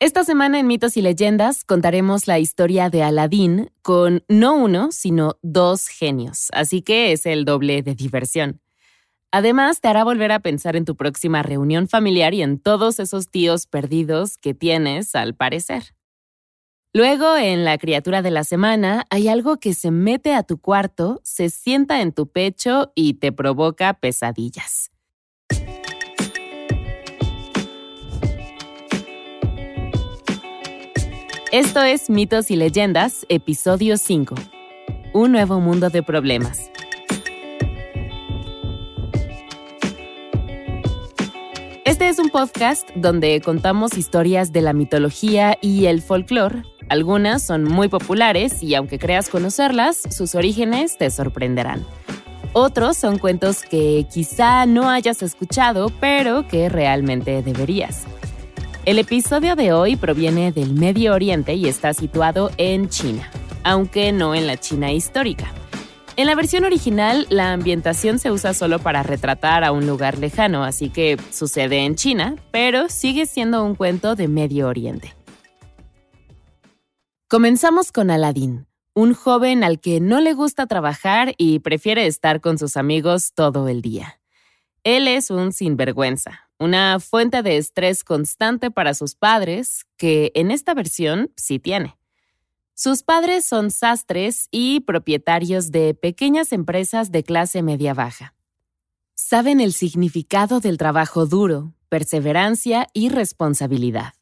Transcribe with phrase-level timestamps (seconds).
[0.00, 5.38] Esta semana en Mitos y Leyendas contaremos la historia de Aladín con no uno, sino
[5.42, 8.60] dos genios, así que es el doble de diversión.
[9.32, 13.28] Además, te hará volver a pensar en tu próxima reunión familiar y en todos esos
[13.28, 15.96] tíos perdidos que tienes, al parecer.
[16.94, 21.20] Luego, en la criatura de la semana, hay algo que se mete a tu cuarto,
[21.24, 24.92] se sienta en tu pecho y te provoca pesadillas.
[31.50, 34.34] Esto es Mitos y Leyendas, episodio 5.
[35.14, 36.70] Un nuevo mundo de problemas.
[41.86, 46.64] Este es un podcast donde contamos historias de la mitología y el folclore.
[46.90, 51.82] Algunas son muy populares y aunque creas conocerlas, sus orígenes te sorprenderán.
[52.52, 58.04] Otros son cuentos que quizá no hayas escuchado, pero que realmente deberías.
[58.88, 63.30] El episodio de hoy proviene del Medio Oriente y está situado en China,
[63.62, 65.52] aunque no en la China histórica.
[66.16, 70.64] En la versión original, la ambientación se usa solo para retratar a un lugar lejano,
[70.64, 75.14] así que sucede en China, pero sigue siendo un cuento de Medio Oriente.
[77.28, 82.56] Comenzamos con Aladín, un joven al que no le gusta trabajar y prefiere estar con
[82.56, 84.18] sus amigos todo el día.
[84.82, 90.74] Él es un sinvergüenza, una fuente de estrés constante para sus padres, que en esta
[90.74, 91.98] versión sí tiene.
[92.74, 98.34] Sus padres son sastres y propietarios de pequeñas empresas de clase media-baja.
[99.14, 104.14] Saben el significado del trabajo duro, perseverancia y responsabilidad.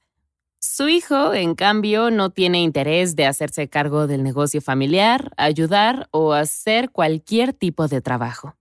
[0.59, 6.33] Su hijo, en cambio, no tiene interés de hacerse cargo del negocio familiar, ayudar o
[6.33, 8.57] hacer cualquier tipo de trabajo.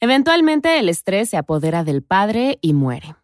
[0.00, 3.16] Eventualmente el estrés se apodera del padre y muere.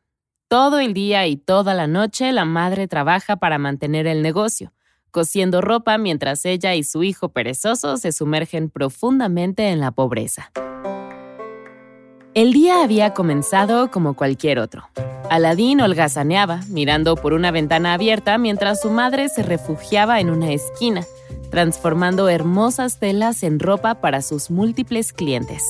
[0.49, 4.73] Todo el día y toda la noche la madre trabaja para mantener el negocio,
[5.13, 10.51] cosiendo ropa mientras ella y su hijo perezoso se sumergen profundamente en la pobreza.
[12.35, 14.89] El día había comenzado como cualquier otro.
[15.31, 21.05] Aladín holgazaneaba, mirando por una ventana abierta mientras su madre se refugiaba en una esquina,
[21.51, 25.63] transformando hermosas telas en ropa para sus múltiples clientes.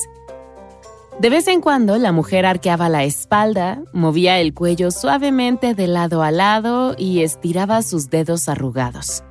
[1.19, 6.21] De vez en cuando la mujer arqueaba la espalda, movía el cuello suavemente de lado
[6.23, 9.23] a lado y estiraba sus dedos arrugados.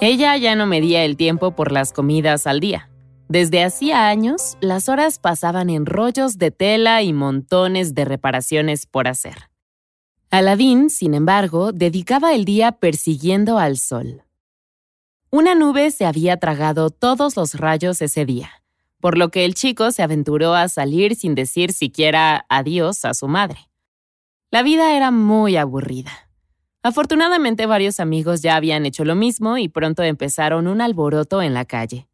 [0.00, 2.90] Ella ya no medía el tiempo por las comidas al día.
[3.28, 9.06] Desde hacía años, las horas pasaban en rollos de tela y montones de reparaciones por
[9.06, 9.48] hacer.
[10.28, 14.24] Aladín, sin embargo, dedicaba el día persiguiendo al sol.
[15.30, 18.61] Una nube se había tragado todos los rayos ese día
[19.02, 23.26] por lo que el chico se aventuró a salir sin decir siquiera adiós a su
[23.26, 23.68] madre.
[24.52, 26.12] La vida era muy aburrida.
[26.84, 31.64] Afortunadamente varios amigos ya habían hecho lo mismo y pronto empezaron un alboroto en la
[31.64, 32.06] calle.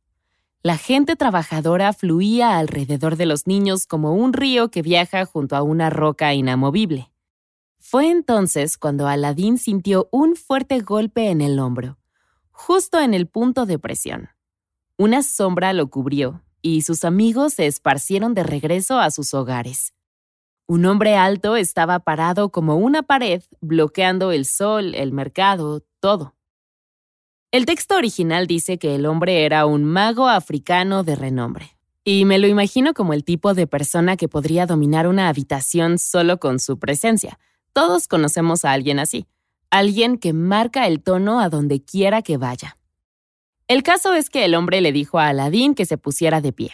[0.63, 5.63] La gente trabajadora fluía alrededor de los niños como un río que viaja junto a
[5.63, 7.13] una roca inamovible.
[7.79, 11.99] Fue entonces cuando Aladín sintió un fuerte golpe en el hombro,
[12.51, 14.31] justo en el punto de presión.
[14.97, 19.93] Una sombra lo cubrió y sus amigos se esparcieron de regreso a sus hogares.
[20.67, 26.35] Un hombre alto estaba parado como una pared, bloqueando el sol, el mercado, todo.
[27.51, 32.39] El texto original dice que el hombre era un mago africano de renombre, y me
[32.39, 36.79] lo imagino como el tipo de persona que podría dominar una habitación solo con su
[36.79, 37.39] presencia.
[37.73, 39.27] Todos conocemos a alguien así,
[39.71, 42.77] alguien que marca el tono a donde quiera que vaya.
[43.69, 46.71] El caso es que el hombre le dijo a Aladín que se pusiera de pie.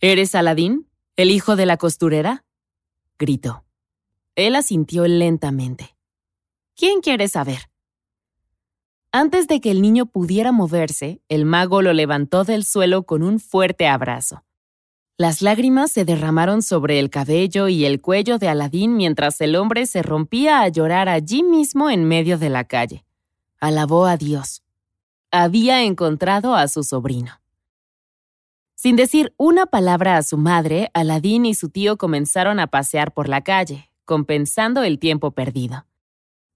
[0.00, 0.88] ¿Eres Aladín?
[1.14, 2.46] ¿El hijo de la costurera?
[3.18, 3.64] gritó.
[4.34, 5.94] Él asintió lentamente.
[6.74, 7.68] ¿Quién quiere saber?
[9.12, 13.38] Antes de que el niño pudiera moverse, el mago lo levantó del suelo con un
[13.38, 14.44] fuerte abrazo.
[15.18, 19.84] Las lágrimas se derramaron sobre el cabello y el cuello de Aladín mientras el hombre
[19.84, 23.04] se rompía a llorar allí mismo en medio de la calle.
[23.60, 24.62] Alabó a Dios
[25.30, 27.40] había encontrado a su sobrino.
[28.74, 33.28] Sin decir una palabra a su madre, Aladín y su tío comenzaron a pasear por
[33.28, 35.84] la calle, compensando el tiempo perdido.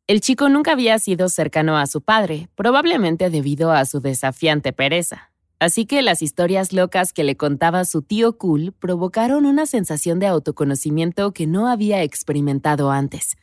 [0.07, 5.33] El chico nunca había sido cercano a su padre, probablemente debido a su desafiante pereza.
[5.59, 10.27] Así que las historias locas que le contaba su tío Cool provocaron una sensación de
[10.27, 13.37] autoconocimiento que no había experimentado antes,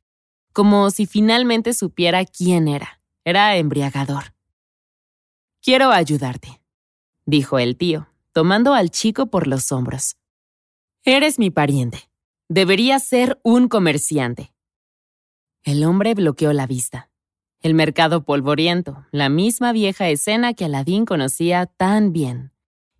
[0.53, 3.01] como si finalmente supiera quién era.
[3.23, 4.33] Era embriagador.
[5.69, 6.63] Quiero ayudarte,
[7.27, 10.17] dijo el tío, tomando al chico por los hombros.
[11.03, 12.09] Eres mi pariente.
[12.47, 14.51] Deberías ser un comerciante.
[15.61, 17.11] El hombre bloqueó la vista.
[17.61, 22.51] El mercado polvoriento, la misma vieja escena que Aladín conocía tan bien.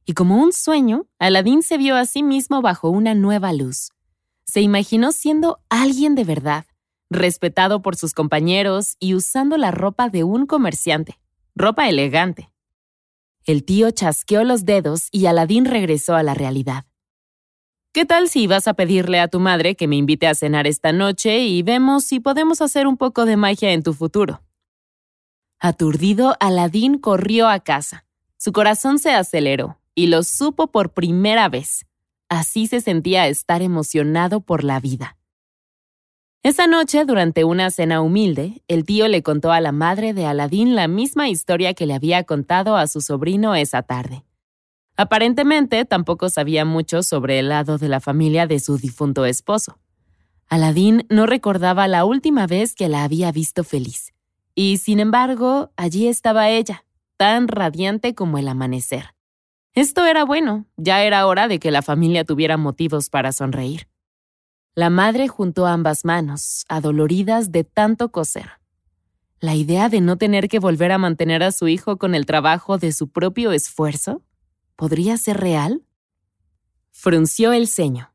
[0.06, 3.94] Y como un sueño, Aladín se vio a sí mismo bajo una nueva luz.
[4.46, 6.68] Se imaginó siendo alguien de verdad,
[7.10, 11.20] respetado por sus compañeros y usando la ropa de un comerciante,
[11.56, 12.52] ropa elegante.
[13.50, 16.86] El tío chasqueó los dedos y Aladín regresó a la realidad.
[17.92, 20.94] ¿Qué tal si vas a pedirle a tu madre que me invite a cenar esta
[20.94, 24.44] noche y vemos si podemos hacer un poco de magia en tu futuro?
[25.60, 28.06] Aturdido, Aladín corrió a casa.
[28.38, 31.88] Su corazón se aceleró y lo supo por primera vez.
[32.30, 35.18] Así se sentía estar emocionado por la vida.
[36.42, 40.74] Esa noche, durante una cena humilde, el tío le contó a la madre de Aladín
[40.74, 44.24] la misma historia que le había contado a su sobrino esa tarde.
[44.96, 49.80] Aparentemente, tampoco sabía mucho sobre el lado de la familia de su difunto esposo.
[50.48, 54.14] Aladín no recordaba la última vez que la había visto feliz.
[54.56, 56.86] Y, sin embargo, allí estaba ella,
[57.18, 59.14] tan radiante como el amanecer.
[59.74, 63.89] Esto era bueno, ya era hora de que la familia tuviera motivos para sonreír.
[64.76, 68.60] La madre juntó ambas manos, adoloridas de tanto coser.
[69.40, 72.78] La idea de no tener que volver a mantener a su hijo con el trabajo
[72.78, 74.22] de su propio esfuerzo,
[74.76, 75.84] ¿podría ser real?
[76.92, 78.14] Frunció el ceño.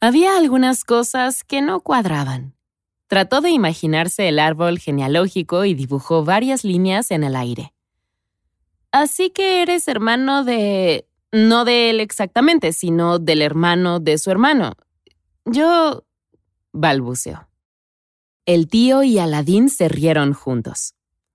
[0.00, 2.54] Había algunas cosas que no cuadraban.
[3.06, 7.72] Trató de imaginarse el árbol genealógico y dibujó varias líneas en el aire.
[8.90, 11.06] Así que eres hermano de...
[11.30, 14.72] no de él exactamente, sino del hermano de su hermano.
[15.46, 16.04] Yo...
[16.72, 17.48] balbuceó.
[18.46, 20.94] El tío y Aladín se rieron juntos.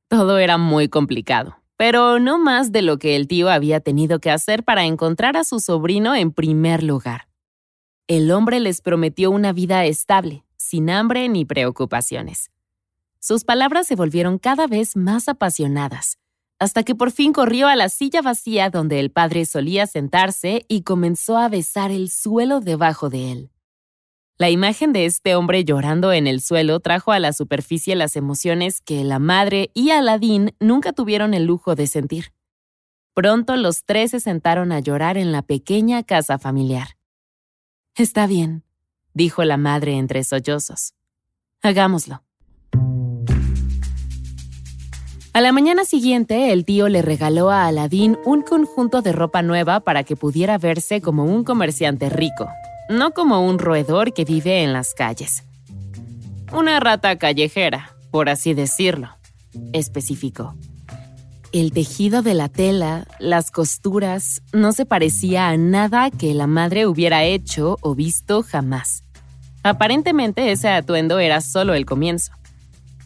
[0.10, 4.30] Todo era muy complicado, pero no más de lo que el tío había tenido que
[4.30, 7.30] hacer para encontrar a su sobrino en primer lugar.
[8.08, 12.52] El hombre les prometió una vida estable, sin hambre ni preocupaciones.
[13.20, 16.18] Sus palabras se volvieron cada vez más apasionadas,
[16.60, 20.82] hasta que por fin corrió a la silla vacía donde el padre solía sentarse y
[20.82, 23.51] comenzó a besar el suelo debajo de él.
[24.42, 28.82] La imagen de este hombre llorando en el suelo trajo a la superficie las emociones
[28.82, 32.34] que la madre y Aladín nunca tuvieron el lujo de sentir.
[33.14, 36.98] Pronto los tres se sentaron a llorar en la pequeña casa familiar.
[37.94, 38.64] Está bien,
[39.14, 40.96] dijo la madre entre sollozos.
[41.62, 42.24] Hagámoslo.
[45.34, 49.82] A la mañana siguiente, el tío le regaló a Aladín un conjunto de ropa nueva
[49.82, 52.50] para que pudiera verse como un comerciante rico,
[52.92, 55.44] no como un roedor que vive en las calles.
[56.52, 59.10] Una rata callejera, por así decirlo,
[59.74, 60.56] especificó.
[61.54, 66.86] El tejido de la tela, las costuras, no se parecía a nada que la madre
[66.86, 69.04] hubiera hecho o visto jamás.
[69.64, 72.32] Aparentemente ese atuendo era solo el comienzo.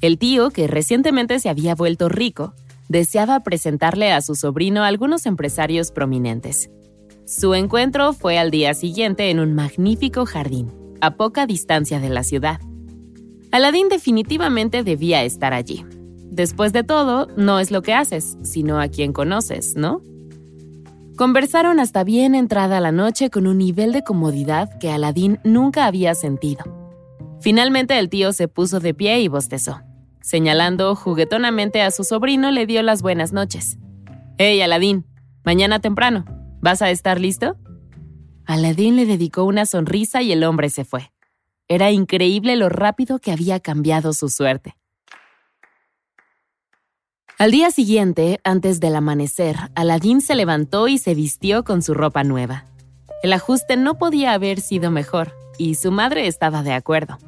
[0.02, 2.54] El tío, que recientemente se había vuelto rico,
[2.88, 6.70] deseaba presentarle a su sobrino algunos empresarios prominentes.
[7.26, 12.24] Su encuentro fue al día siguiente en un magnífico jardín, a poca distancia de la
[12.24, 12.60] ciudad.
[13.52, 15.84] Aladín definitivamente debía estar allí.
[16.30, 20.04] Después de todo, no es lo que haces, sino a quien conoces, ¿no?
[21.18, 26.14] Conversaron hasta bien entrada la noche con un nivel de comodidad que Aladín nunca había
[26.14, 26.64] sentido.
[27.40, 29.82] Finalmente el tío se puso de pie y bostezó.
[30.22, 33.80] Señalando juguetonamente a su sobrino, le dio las buenas noches.
[34.38, 35.06] Hey, Aladín,
[35.44, 36.26] mañana temprano,
[36.66, 37.58] ¿Vas a estar listo?
[38.48, 41.12] Aladín le dedicó una sonrisa y el hombre se fue.
[41.68, 44.76] Era increíble lo rápido que había cambiado su suerte.
[47.38, 52.24] Al día siguiente, antes del amanecer, Aladín se levantó y se vistió con su ropa
[52.24, 52.66] nueva.
[53.22, 57.20] El ajuste no podía haber sido mejor, y su madre estaba de acuerdo.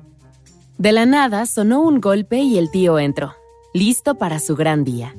[0.80, 3.36] De la nada sonó un golpe y el tío entró,
[3.72, 5.16] listo para su gran día.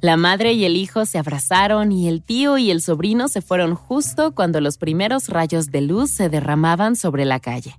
[0.00, 3.74] La madre y el hijo se abrazaron y el tío y el sobrino se fueron
[3.74, 7.76] justo cuando los primeros rayos de luz se derramaban sobre la calle.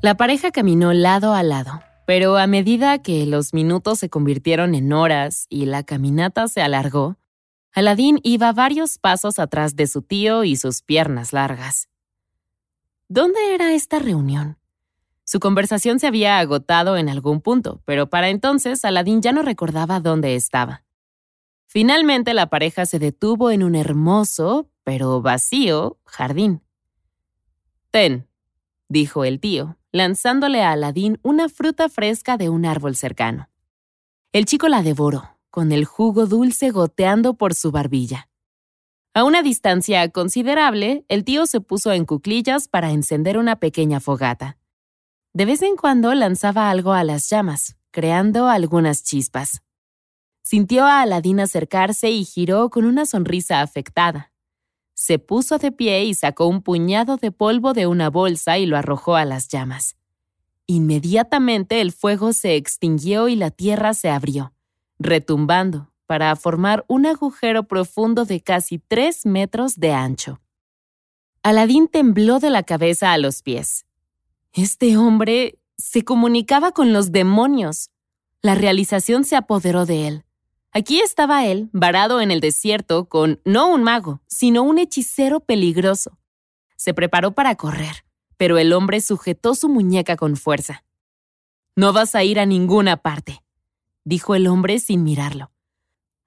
[0.00, 4.90] La pareja caminó lado a lado, pero a medida que los minutos se convirtieron en
[4.92, 7.18] horas y la caminata se alargó,
[7.74, 11.88] Aladín iba varios pasos atrás de su tío y sus piernas largas.
[13.08, 14.58] ¿Dónde era esta reunión?
[15.24, 20.00] Su conversación se había agotado en algún punto, pero para entonces Aladín ya no recordaba
[20.00, 20.84] dónde estaba.
[21.72, 26.60] Finalmente la pareja se detuvo en un hermoso, pero vacío, jardín.
[27.90, 28.28] Ten,
[28.90, 33.48] dijo el tío, lanzándole a Aladín una fruta fresca de un árbol cercano.
[34.32, 38.28] El chico la devoró, con el jugo dulce goteando por su barbilla.
[39.14, 44.58] A una distancia considerable, el tío se puso en cuclillas para encender una pequeña fogata.
[45.32, 49.62] De vez en cuando lanzaba algo a las llamas, creando algunas chispas.
[50.42, 54.32] Sintió a Aladín acercarse y giró con una sonrisa afectada.
[54.94, 58.76] Se puso de pie y sacó un puñado de polvo de una bolsa y lo
[58.76, 59.96] arrojó a las llamas.
[60.66, 64.52] Inmediatamente el fuego se extinguió y la tierra se abrió,
[64.98, 70.40] retumbando, para formar un agujero profundo de casi tres metros de ancho.
[71.42, 73.86] Aladín tembló de la cabeza a los pies.
[74.52, 77.90] Este hombre se comunicaba con los demonios.
[78.42, 80.24] La realización se apoderó de él.
[80.74, 86.18] Aquí estaba él, varado en el desierto, con no un mago, sino un hechicero peligroso.
[86.76, 88.06] Se preparó para correr,
[88.38, 90.82] pero el hombre sujetó su muñeca con fuerza.
[91.76, 93.42] No vas a ir a ninguna parte,
[94.04, 95.52] dijo el hombre sin mirarlo.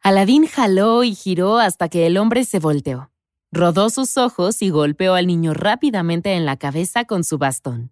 [0.02, 3.10] Aladín jaló y giró hasta que el hombre se volteó.
[3.52, 7.92] Rodó sus ojos y golpeó al niño rápidamente en la cabeza con su bastón.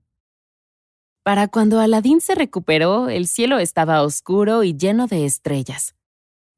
[1.23, 5.95] Para cuando Aladín se recuperó, el cielo estaba oscuro y lleno de estrellas.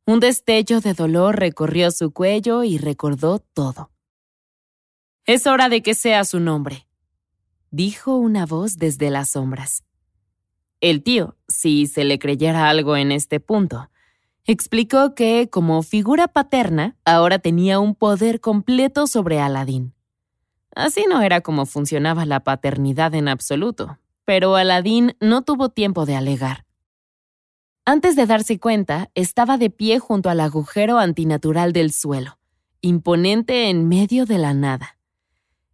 [0.07, 3.89] Un destello de dolor recorrió su cuello y recordó todo.
[5.25, 6.85] Es hora de que sea su nombre,
[7.71, 9.83] dijo una voz desde las sombras.
[10.79, 13.89] El tío, si se le creyera algo en este punto,
[14.45, 19.95] explicó que, como figura paterna, ahora tenía un poder completo sobre Aladín.
[20.75, 26.15] Así no era como funcionaba la paternidad en absoluto, pero Aladín no tuvo tiempo de
[26.15, 26.64] alegar.
[27.87, 32.39] Antes de darse cuenta, estaba de pie junto al agujero antinatural del suelo,
[32.81, 34.97] imponente en medio de la nada.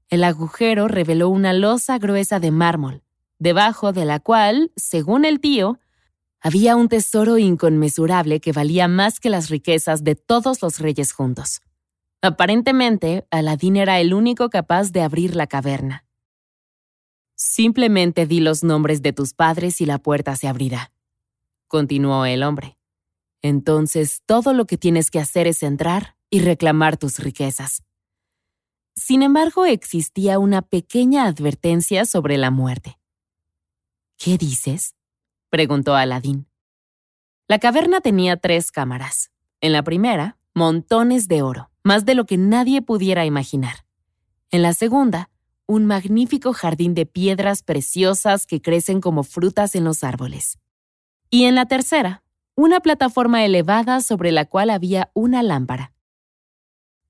[0.10, 3.02] El agujero reveló una losa gruesa de mármol,
[3.40, 5.80] debajo de la cual, según el tío,
[6.42, 11.62] había un tesoro inconmensurable que valía más que las riquezas de todos los reyes juntos.
[12.22, 16.04] Aparentemente, Aladín era el único capaz de abrir la caverna.
[17.36, 20.92] Simplemente di los nombres de tus padres y la puerta se abrirá,
[21.72, 22.78] continuó el hombre.
[23.42, 27.84] Entonces todo lo que tienes que hacer es entrar y reclamar tus riquezas.
[28.94, 33.00] Sin embargo, existía una pequeña advertencia sobre la muerte.
[34.18, 34.96] ¿Qué dices?
[35.50, 36.46] preguntó Aladín.
[37.48, 39.32] La caverna tenía tres cámaras.
[39.62, 43.86] En la primera, montones de oro, más de lo que nadie pudiera imaginar.
[44.50, 45.30] En la segunda,
[45.68, 50.61] un magnífico jardín de piedras preciosas que crecen como frutas en los árboles.
[51.34, 52.24] Y en la tercera,
[52.56, 55.94] una plataforma elevada sobre la cual había una lámpara.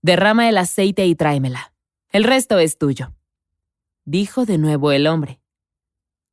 [0.04, 1.74] Derrama el aceite y tráemela.
[2.12, 3.16] El resto es tuyo.
[4.06, 5.42] Dijo de nuevo el hombre.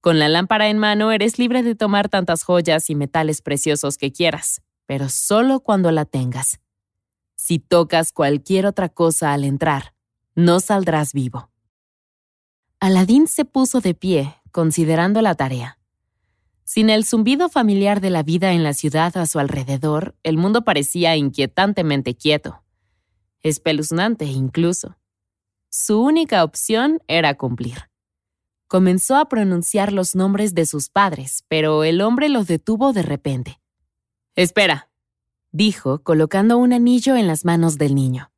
[0.02, 4.12] Con la lámpara en mano eres libre de tomar tantas joyas y metales preciosos que
[4.12, 6.61] quieras, pero solo cuando la tengas.
[7.37, 9.95] Si tocas cualquier otra cosa al entrar,
[10.35, 11.50] no saldrás vivo.
[12.80, 15.77] Aladín se puso de pie, considerando la tarea.
[16.70, 20.64] Sin el zumbido familiar de la vida en la ciudad a su alrededor, el mundo
[20.64, 22.62] parecía inquietantemente quieto.
[23.40, 24.98] Espeluznante incluso.
[25.70, 27.88] Su única opción era cumplir.
[28.66, 33.58] Comenzó a pronunciar los nombres de sus padres, pero el hombre los detuvo de repente.
[34.34, 34.90] Espera,
[35.52, 38.30] dijo, colocando un anillo en las manos del niño.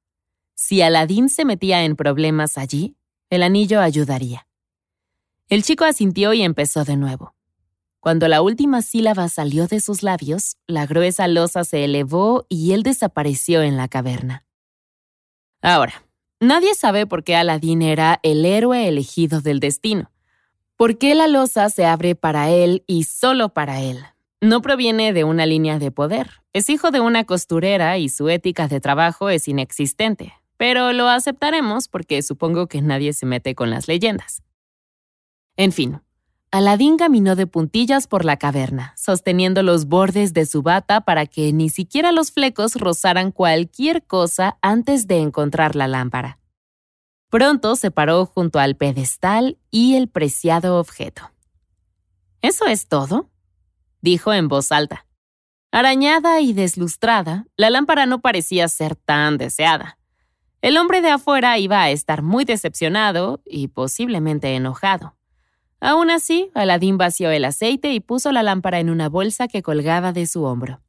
[0.55, 2.95] Si Aladín se metía en problemas allí,
[3.29, 4.47] el anillo ayudaría.
[5.49, 7.35] El chico asintió y empezó de nuevo.
[8.01, 12.83] Cuando la última sílaba salió de sus labios, la gruesa losa se elevó y él
[12.83, 14.47] desapareció en la caverna.
[15.61, 16.03] Ahora,
[16.41, 20.11] nadie sabe por qué Aladín era el héroe elegido del destino.
[20.77, 23.99] ¿Por qué la losa se abre para él y solo para él?
[24.41, 26.41] No proviene de una línea de poder.
[26.55, 31.89] Es hijo de una costurera y su ética de trabajo es inexistente, pero lo aceptaremos
[31.89, 34.43] porque supongo que nadie se mete con las leyendas.
[35.59, 36.01] En fin,
[36.53, 41.53] Aladín caminó de puntillas por la caverna, sosteniendo los bordes de su bata para que
[41.53, 46.41] ni siquiera los flecos rozaran cualquier cosa antes de encontrar la lámpara.
[47.29, 51.31] Pronto se paró junto al pedestal y el preciado objeto.
[52.43, 53.31] ¿Eso es todo?
[54.01, 55.07] dijo en voz alta.
[55.71, 59.99] Arañada y deslustrada, la lámpara no parecía ser tan deseada.
[60.63, 65.15] El hombre de afuera iba a estar muy decepcionado y posiblemente enojado.
[65.81, 70.13] Aún así, Aladín vació el aceite y puso la lámpara en una bolsa que colgaba
[70.13, 70.83] de su hombro.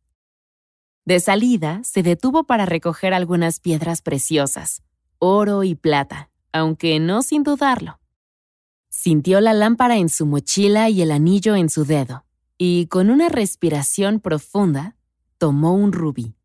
[1.05, 4.83] De salida, se detuvo para recoger algunas piedras preciosas,
[5.17, 8.00] oro y plata, aunque no sin dudarlo.
[8.89, 12.25] Sintió la lámpara en su mochila y el anillo en su dedo,
[12.57, 14.98] y con una respiración profunda,
[15.38, 16.36] tomó un rubí.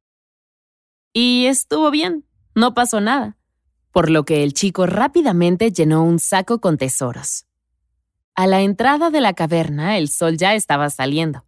[1.13, 2.25] Y estuvo bien.
[2.55, 3.37] No pasó nada,
[3.91, 7.47] por lo que el chico rápidamente llenó un saco con tesoros.
[8.37, 11.47] A la entrada de la caverna el sol ya estaba saliendo.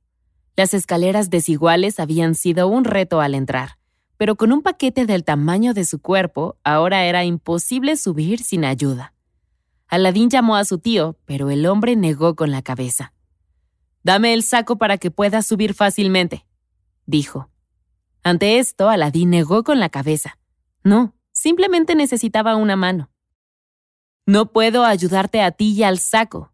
[0.57, 3.77] Las escaleras desiguales habían sido un reto al entrar,
[4.17, 9.13] pero con un paquete del tamaño de su cuerpo, ahora era imposible subir sin ayuda.
[9.87, 13.13] Aladín llamó a su tío, pero el hombre negó con la cabeza.
[14.03, 16.47] Dame el saco para que pueda subir fácilmente,
[17.05, 17.51] dijo.
[18.23, 20.39] Ante esto, Aladín negó con la cabeza.
[20.85, 23.11] No, simplemente necesitaba una mano.
[24.25, 26.53] No puedo ayudarte a ti y al saco,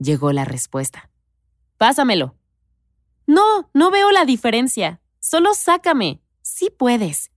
[0.00, 1.10] llegó la respuesta.
[1.78, 2.34] Pásamelo.
[3.26, 5.00] No, no veo la diferencia.
[5.20, 6.20] Solo sácame.
[6.42, 7.30] Sí puedes.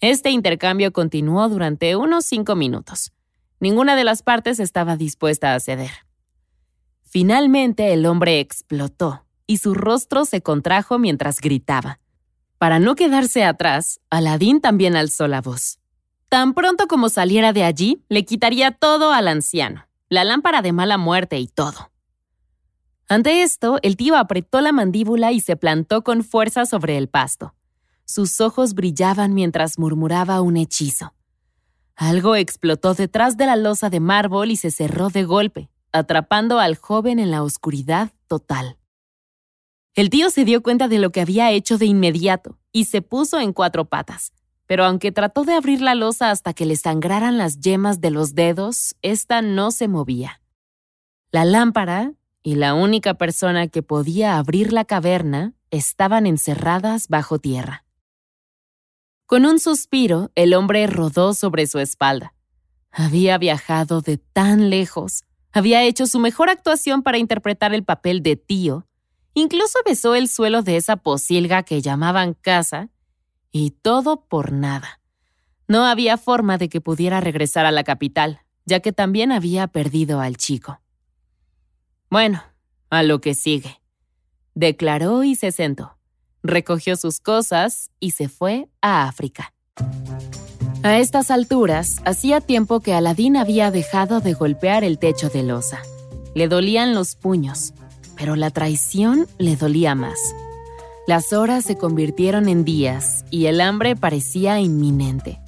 [0.00, 3.12] Este intercambio continuó durante unos cinco minutos.
[3.60, 5.90] Ninguna de las partes estaba dispuesta a ceder.
[7.02, 12.00] Finalmente el hombre explotó y su rostro se contrajo mientras gritaba.
[12.56, 15.78] Para no quedarse atrás, Aladín también alzó la voz.
[16.28, 20.98] Tan pronto como saliera de allí, le quitaría todo al anciano, la lámpara de mala
[20.98, 21.92] muerte y todo.
[23.08, 27.54] Ante esto, el tío apretó la mandíbula y se plantó con fuerza sobre el pasto.
[28.04, 31.14] Sus ojos brillaban mientras murmuraba un hechizo.
[31.94, 36.76] Algo explotó detrás de la losa de mármol y se cerró de golpe, atrapando al
[36.76, 38.78] joven en la oscuridad total.
[39.94, 43.38] El tío se dio cuenta de lo que había hecho de inmediato y se puso
[43.38, 44.32] en cuatro patas,
[44.70, 48.36] pero aunque trató de abrir la losa hasta que le sangraran las yemas de los
[48.36, 50.42] dedos, ésta no se movía.
[51.32, 52.12] La lámpara,
[52.44, 57.84] y la única persona que podía abrir la caverna estaban encerradas bajo tierra.
[59.26, 62.32] Con un suspiro, el hombre rodó sobre su espalda.
[62.92, 68.36] Había viajado de tan lejos, había hecho su mejor actuación para interpretar el papel de
[68.36, 68.86] tío,
[69.34, 72.88] incluso besó el suelo de esa posilga que llamaban casa,
[73.52, 75.00] y todo por nada.
[75.68, 80.20] No había forma de que pudiera regresar a la capital, ya que también había perdido
[80.20, 80.80] al chico.
[82.10, 82.42] Bueno,
[82.90, 83.80] a lo que sigue.
[84.54, 85.96] Declaró y se sentó.
[86.42, 89.52] Recogió sus cosas y se fue a África.
[90.82, 95.82] A estas alturas, hacía tiempo que Aladín había dejado de golpear el techo de losa.
[96.34, 97.74] Le dolían los puños,
[98.16, 100.18] pero la traición le dolía más.
[101.10, 105.40] Las horas se convirtieron en días y el hambre parecía inminente.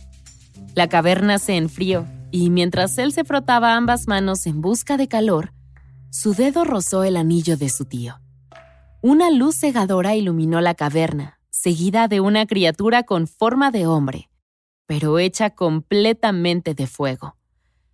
[0.75, 5.53] La caverna se enfrió y mientras él se frotaba ambas manos en busca de calor,
[6.11, 8.19] su dedo rozó el anillo de su tío.
[9.03, 14.31] Una luz cegadora iluminó la caverna, seguida de una criatura con forma de hombre,
[14.87, 17.37] pero hecha completamente de fuego.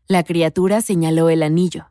[0.06, 1.90] La criatura señaló el anillo.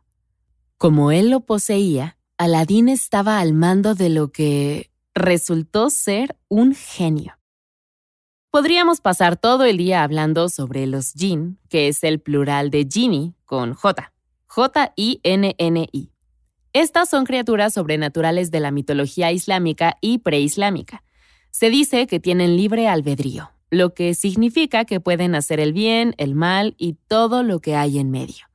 [0.76, 4.87] Como él lo poseía, Aladín estaba al mando de lo que
[5.18, 7.38] resultó ser un genio.
[8.50, 13.34] Podríamos pasar todo el día hablando sobre los jinn, que es el plural de genie
[13.44, 14.12] con J,
[14.46, 16.12] J-I-N-N-I.
[16.72, 21.02] Estas son criaturas sobrenaturales de la mitología islámica y preislámica.
[21.50, 26.34] Se dice que tienen libre albedrío, lo que significa que pueden hacer el bien, el
[26.34, 28.46] mal y todo lo que hay en medio.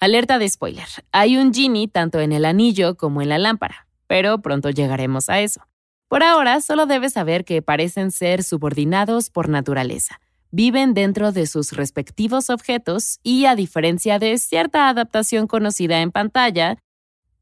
[0.00, 4.42] Alerta de spoiler, hay un genie tanto en el anillo como en la lámpara, pero
[4.42, 5.62] pronto llegaremos a eso.
[6.08, 10.20] Por ahora, solo debes saber que parecen ser subordinados por naturaleza.
[10.50, 16.78] Viven dentro de sus respectivos objetos y, a diferencia de cierta adaptación conocida en pantalla,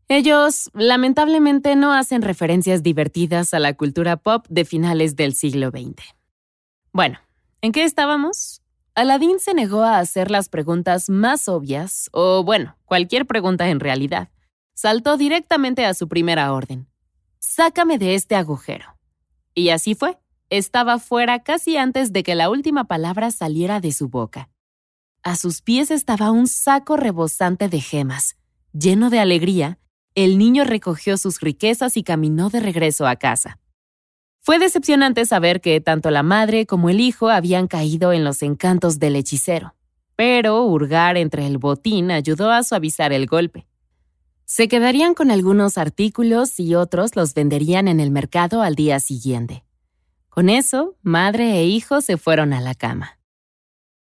[0.09, 6.03] ellos, lamentablemente, no hacen referencias divertidas a la cultura pop de finales del siglo XX.
[6.93, 7.19] Bueno,
[7.63, 8.61] ¿en qué estábamos?
[8.95, 14.29] Aladdin se negó a hacer las preguntas más obvias, o bueno, cualquier pregunta en realidad.
[14.75, 16.92] Saltó directamente a su primera orden.
[17.45, 18.97] Sácame de este agujero.
[19.53, 20.17] Y así fue.
[20.49, 24.49] Estaba fuera casi antes de que la última palabra saliera de su boca.
[25.25, 28.37] A sus pies estaba un saco rebosante de gemas.
[28.73, 29.81] Lleno de alegría,
[30.15, 33.59] el niño recogió sus riquezas y caminó de regreso a casa.
[34.39, 39.01] Fue decepcionante saber que tanto la madre como el hijo habían caído en los encantos
[39.01, 39.75] del hechicero,
[40.15, 43.67] pero hurgar entre el botín ayudó a suavizar el golpe.
[44.55, 49.65] Se quedarían con algunos artículos y otros los venderían en el mercado al día siguiente.
[50.29, 53.19] Con eso, madre e hijo se fueron a la cama.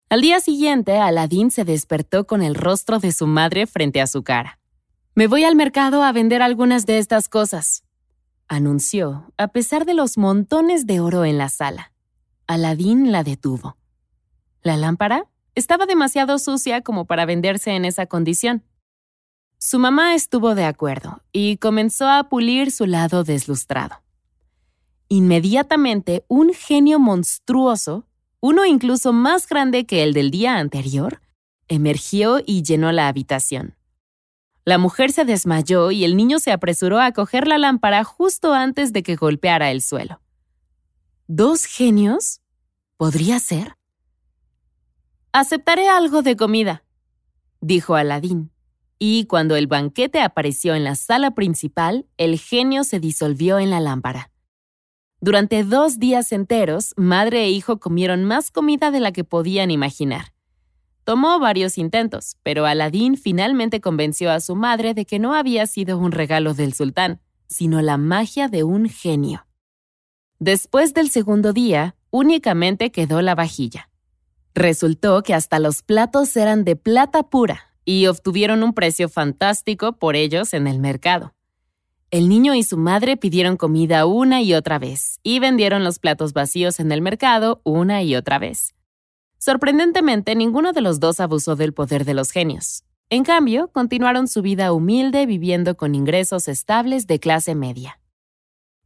[0.09, 4.25] Al día siguiente, Aladín se despertó con el rostro de su madre frente a su
[4.25, 4.59] cara.
[5.14, 7.85] Me voy al mercado a vender algunas de estas cosas,
[8.49, 11.92] anunció, a pesar de los montones de oro en la sala.
[12.49, 13.77] Aladín la detuvo.
[14.62, 18.64] La lámpara estaba demasiado sucia como para venderse en esa condición.
[19.66, 24.03] Su mamá estuvo de acuerdo y comenzó a pulir su lado deslustrado.
[25.09, 28.05] Inmediatamente, un genio monstruoso,
[28.40, 31.22] uno incluso más grande que el del día anterior,
[31.66, 33.74] emergió y llenó la habitación.
[34.66, 38.92] La mujer se desmayó y el niño se apresuró a coger la lámpara justo antes
[38.92, 40.20] de que golpeara el suelo.
[41.27, 42.42] ¿Dos genios?
[42.98, 43.79] ¿Podría ser?
[45.33, 46.85] Aceptaré algo de comida,
[47.62, 48.53] dijo Aladín.
[48.98, 53.80] Y cuando el banquete apareció en la sala principal, el genio se disolvió en la
[53.80, 54.30] lámpara.
[55.20, 60.35] Durante dos días enteros, madre e hijo comieron más comida de la que podían imaginar.
[61.04, 65.98] Tomó varios intentos, pero Aladín finalmente convenció a su madre de que no había sido
[65.98, 69.46] un regalo del sultán, sino la magia de un genio.
[70.38, 73.90] Después del segundo día, únicamente quedó la vajilla.
[74.54, 80.16] Resultó que hasta los platos eran de plata pura y obtuvieron un precio fantástico por
[80.16, 81.35] ellos en el mercado.
[82.11, 86.33] El niño y su madre pidieron comida una y otra vez y vendieron los platos
[86.33, 88.75] vacíos en el mercado una y otra vez.
[89.38, 92.85] Sorprendentemente, ninguno de los dos abusó del poder de los genios.
[93.11, 98.01] En cambio, continuaron su vida humilde viviendo con ingresos estables de clase media.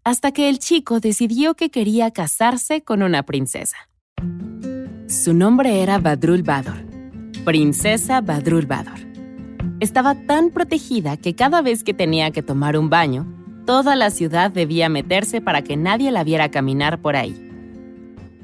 [0.05, 3.77] Hasta que el chico decidió que quería casarse con una princesa.
[5.07, 6.85] Su nombre era Badrul Bador,
[7.49, 8.99] princesa Badrul Bador.
[9.81, 13.27] Estaba tan protegida que cada vez que tenía que tomar un baño,
[13.65, 17.35] toda la ciudad debía meterse para que nadie la viera caminar por ahí.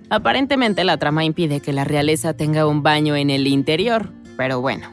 [0.08, 4.88] Aparentemente la trama impide que la realeza tenga un baño en el interior, pero bueno.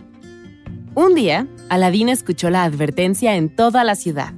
[0.94, 4.34] Un día, Aladín escuchó la advertencia en toda la ciudad,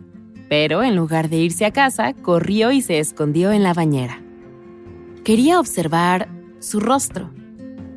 [0.49, 4.21] pero en lugar de irse a casa, corrió y se escondió en la bañera.
[5.23, 7.31] Quería observar su rostro.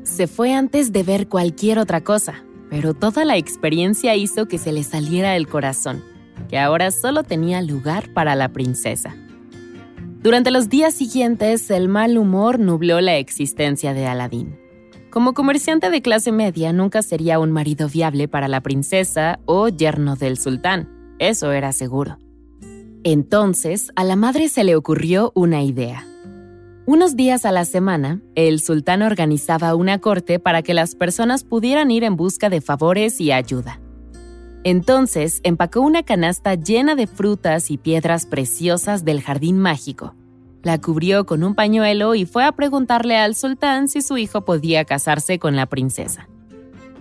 [0.07, 4.73] Se fue antes de ver cualquier otra cosa, pero toda la experiencia hizo que se
[4.73, 6.05] le saliera el corazón,
[6.49, 9.17] que ahora solo tenía lugar para la princesa.
[10.23, 14.57] Durante los días siguientes, el mal humor nubló la existencia de Aladín.
[15.11, 20.15] Como comerciante de clase media, nunca sería un marido viable para la princesa o yerno
[20.15, 22.17] del sultán, eso era seguro.
[23.03, 26.07] Entonces, a la madre se le ocurrió una idea.
[26.89, 31.91] Unos días a la semana, el sultán organizaba una corte para que las personas pudieran
[31.91, 33.81] ir en busca de favores y ayuda.
[34.63, 40.15] Entonces empacó una canasta llena de frutas y piedras preciosas del jardín mágico.
[40.63, 44.85] La cubrió con un pañuelo y fue a preguntarle al sultán si su hijo podía
[44.85, 46.29] casarse con la princesa.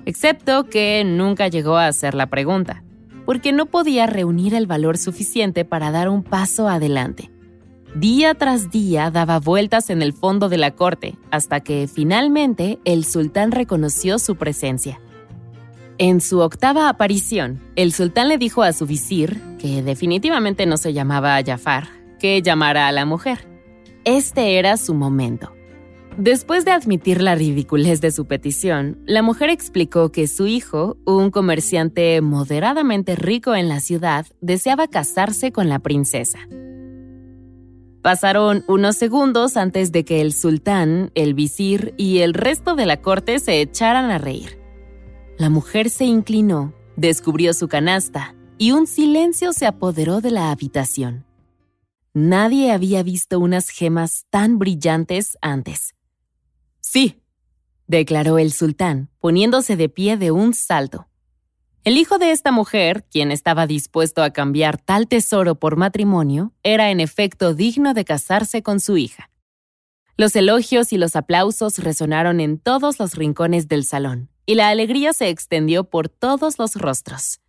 [0.08, 2.84] Excepto que nunca llegó a hacer la pregunta,
[3.24, 7.35] porque no podía reunir el valor suficiente para dar un paso adelante.
[7.96, 13.06] Día tras día daba vueltas en el fondo de la corte, hasta que finalmente el
[13.06, 15.00] sultán reconoció su presencia.
[15.98, 20.92] En su octava aparición, el sultán le dijo a su visir, que definitivamente no se
[20.92, 21.88] llamaba Jafar,
[22.20, 23.48] que llamara a la mujer.
[24.04, 25.54] Este era su momento.
[26.18, 31.32] Después de admitir la ridiculez de su petición, la mujer explicó que su hijo, un
[31.32, 36.40] comerciante moderadamente rico en la ciudad, deseaba casarse con la princesa.
[38.06, 43.02] Pasaron unos segundos antes de que el sultán, el visir y el resto de la
[43.02, 44.60] corte se echaran a reír.
[45.40, 51.26] La mujer se inclinó, descubrió su canasta y un silencio se apoderó de la habitación.
[52.14, 55.96] Nadie había visto unas gemas tan brillantes antes.
[56.82, 57.24] Sí,
[57.88, 61.08] declaró el sultán, poniéndose de pie de un salto.
[61.86, 66.90] El hijo de esta mujer, quien estaba dispuesto a cambiar tal tesoro por matrimonio, era
[66.90, 69.30] en efecto digno de casarse con su hija.
[70.18, 75.14] Los elogios y los aplausos resonaron en todos los rincones del salón y la alegría
[75.14, 77.40] se extendió por todos los rostros,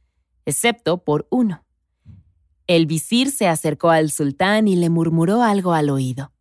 [0.45, 1.65] excepto por uno.
[2.67, 6.35] El visir se acercó al sultán y le murmuró algo al oído.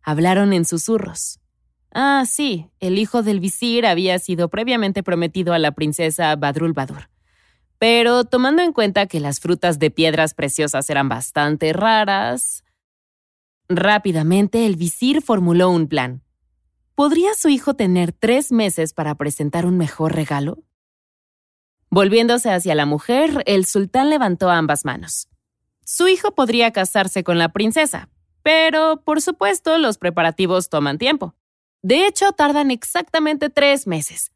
[0.00, 1.40] Hablaron en susurros.
[1.92, 7.11] Ah, sí, el hijo del visir había sido previamente prometido a la princesa Badrul Badur.
[7.82, 12.62] Pero tomando en cuenta que las frutas de piedras preciosas eran bastante raras,
[13.68, 16.22] rápidamente el visir formuló un plan.
[16.94, 20.62] ¿Podría su hijo tener tres meses para presentar un mejor regalo?
[21.90, 25.26] Volviéndose hacia la mujer, el sultán levantó ambas manos.
[25.84, 28.08] Su hijo podría casarse con la princesa,
[28.44, 31.34] pero por supuesto los preparativos toman tiempo.
[31.82, 34.30] De hecho, tardan exactamente tres meses.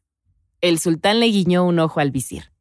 [0.59, 2.51] El sultán le guiñó un ojo al visir.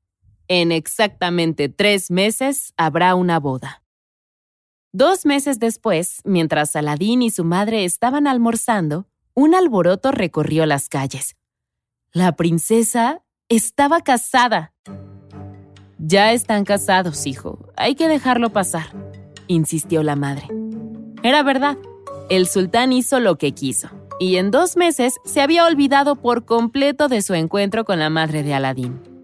[0.49, 3.83] En exactamente tres meses habrá una boda.
[4.93, 11.37] Dos meses después, mientras Saladín y su madre estaban almorzando, un alboroto recorrió las calles.
[12.13, 14.73] La princesa estaba casada.
[15.99, 17.69] Ya están casados, hijo.
[17.77, 18.87] Hay que dejarlo pasar,
[19.49, 20.49] insistió la madre.
[21.23, 21.77] Era verdad.
[22.31, 27.09] El sultán hizo lo que quiso, y en dos meses se había olvidado por completo
[27.09, 29.16] de su encuentro con la madre de Aladín.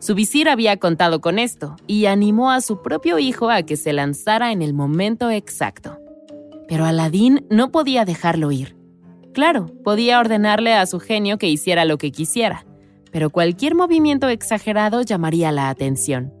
[0.00, 3.92] Su visir había contado con esto y animó a su propio hijo a que se
[3.92, 5.98] lanzara en el momento exacto.
[6.66, 8.76] Pero Aladín no podía dejarlo ir.
[9.34, 12.64] Claro, podía ordenarle a su genio que hiciera lo que quisiera,
[13.12, 16.32] pero cualquier movimiento exagerado llamaría la atención.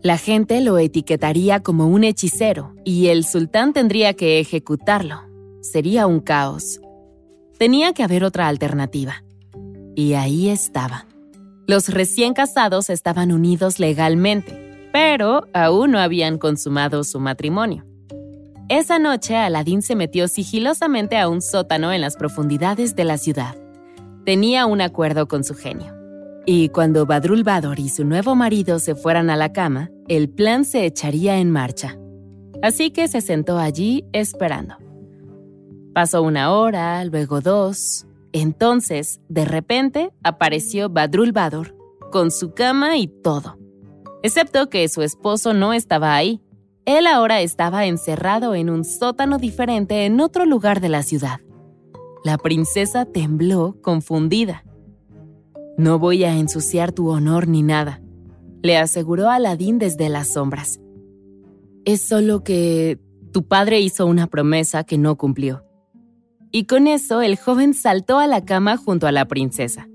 [0.00, 5.22] La gente lo etiquetaría como un hechicero y el sultán tendría que ejecutarlo.
[5.62, 6.80] Sería un caos.
[7.58, 9.24] Tenía que haber otra alternativa.
[9.96, 11.06] Y ahí estaba.
[11.66, 17.86] Los recién casados estaban unidos legalmente, pero aún no habían consumado su matrimonio.
[18.68, 23.56] Esa noche Aladín se metió sigilosamente a un sótano en las profundidades de la ciudad.
[24.26, 25.94] Tenía un acuerdo con su genio.
[26.46, 30.66] Y cuando Badrul Bador y su nuevo marido se fueran a la cama, el plan
[30.66, 31.98] se echaría en marcha.
[32.62, 34.76] Así que se sentó allí esperando.
[35.94, 41.76] Pasó una hora, luego dos, entonces, de repente, apareció Badrul Bador,
[42.10, 43.56] con su cama y todo.
[44.24, 46.42] Excepto que su esposo no estaba ahí.
[46.84, 51.40] Él ahora estaba encerrado en un sótano diferente en otro lugar de la ciudad.
[52.24, 54.64] La princesa tembló, confundida.
[55.78, 58.02] No voy a ensuciar tu honor ni nada,
[58.62, 60.80] le aseguró Aladín desde las sombras.
[61.84, 62.98] Es solo que
[63.32, 65.64] tu padre hizo una promesa que no cumplió.
[66.56, 69.88] Y con eso el joven saltó a la cama junto a la princesa.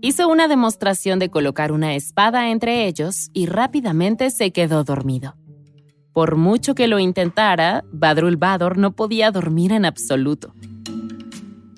[0.00, 5.34] Hizo una demostración de colocar una espada entre ellos y rápidamente se quedó dormido.
[6.12, 10.54] Por mucho que lo intentara, Badrul Bador no podía dormir en absoluto.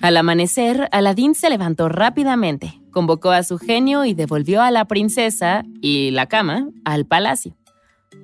[0.03, 5.63] Al amanecer, Aladín se levantó rápidamente, convocó a su genio y devolvió a la princesa
[5.81, 7.57] y la cama al palacio.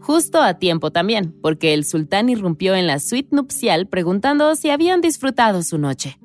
[0.02, 5.02] Justo a tiempo también, porque el sultán irrumpió en la suite nupcial preguntando si habían
[5.02, 6.20] disfrutado su noche.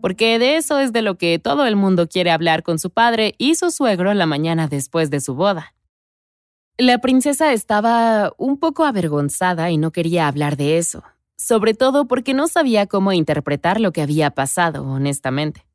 [0.00, 3.34] Porque de eso es de lo que todo el mundo quiere hablar con su padre
[3.36, 5.74] y su suegro la mañana después de su boda.
[6.78, 11.02] La princesa estaba un poco avergonzada y no quería hablar de eso,
[11.36, 15.66] sobre todo porque no sabía cómo interpretar lo que había pasado, honestamente.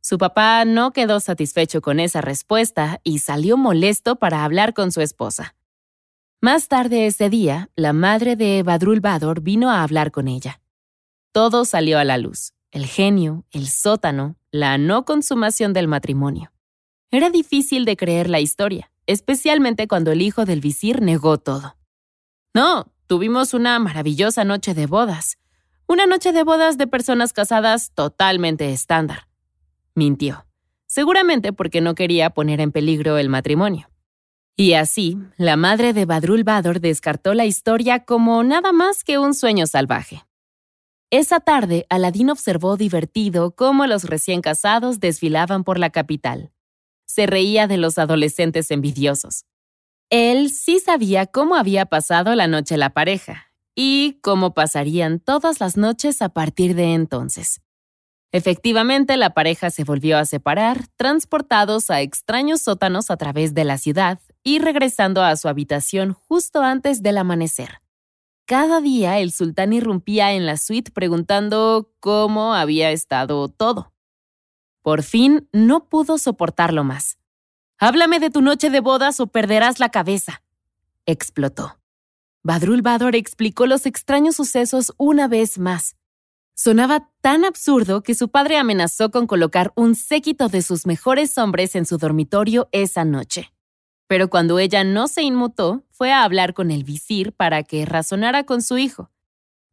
[0.00, 5.00] Su papá no quedó satisfecho con esa respuesta y salió molesto para hablar con su
[5.00, 5.55] esposa.
[6.46, 10.60] Más tarde ese día, la madre de Badrul Bador vino a hablar con ella.
[11.32, 16.52] Todo salió a la luz, el genio, el sótano, la no consumación del matrimonio.
[17.10, 21.76] Era difícil de creer la historia, especialmente cuando el hijo del visir negó todo.
[22.54, 25.38] No, tuvimos una maravillosa noche de bodas.
[25.88, 29.26] Una noche de bodas de personas casadas totalmente estándar.
[29.96, 30.46] Mintió,
[30.86, 33.88] seguramente porque no quería poner en peligro el matrimonio.
[34.58, 39.34] Y así, la madre de Badrul Bador descartó la historia como nada más que un
[39.34, 40.24] sueño salvaje.
[41.10, 46.52] Esa tarde, Aladín observó divertido cómo los recién casados desfilaban por la capital.
[47.04, 49.44] Se reía de los adolescentes envidiosos.
[50.08, 55.76] Él sí sabía cómo había pasado la noche la pareja y cómo pasarían todas las
[55.76, 57.60] noches a partir de entonces.
[58.32, 63.76] Efectivamente, la pareja se volvió a separar, transportados a extraños sótanos a través de la
[63.76, 67.82] ciudad y regresando a su habitación justo antes del amanecer.
[68.44, 73.92] Cada día el sultán irrumpía en la suite preguntando cómo había estado todo.
[74.82, 77.18] Por fin no pudo soportarlo más.
[77.76, 80.44] Háblame de tu noche de bodas o perderás la cabeza.
[81.06, 81.80] explotó.
[82.44, 85.96] Badrul Bador explicó los extraños sucesos una vez más.
[86.54, 91.74] Sonaba tan absurdo que su padre amenazó con colocar un séquito de sus mejores hombres
[91.74, 93.50] en su dormitorio esa noche.
[94.06, 98.44] Pero cuando ella no se inmutó, fue a hablar con el visir para que razonara
[98.44, 99.10] con su hijo.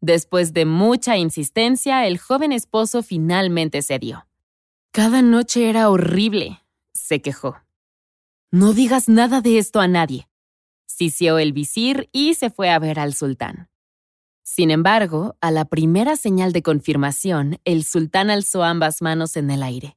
[0.02, 4.28] Después de mucha insistencia, el joven esposo finalmente cedió.
[4.92, 6.62] Cada noche era horrible,
[6.94, 7.58] se quejó.
[8.52, 10.28] No digas nada de esto a nadie.
[10.86, 13.70] Sisió el visir y se fue a ver al sultán.
[14.44, 19.64] Sin embargo, a la primera señal de confirmación, el sultán alzó ambas manos en el
[19.64, 19.96] aire.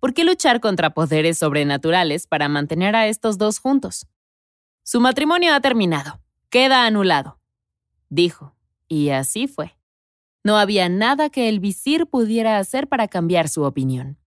[0.00, 4.06] ¿Por qué luchar contra poderes sobrenaturales para mantener a estos dos juntos?
[4.84, 6.20] Su matrimonio ha terminado.
[6.50, 7.38] Queda anulado.
[8.08, 8.54] Dijo.
[8.86, 9.76] Y así fue.
[10.42, 14.18] No había nada que el visir pudiera hacer para cambiar su opinión.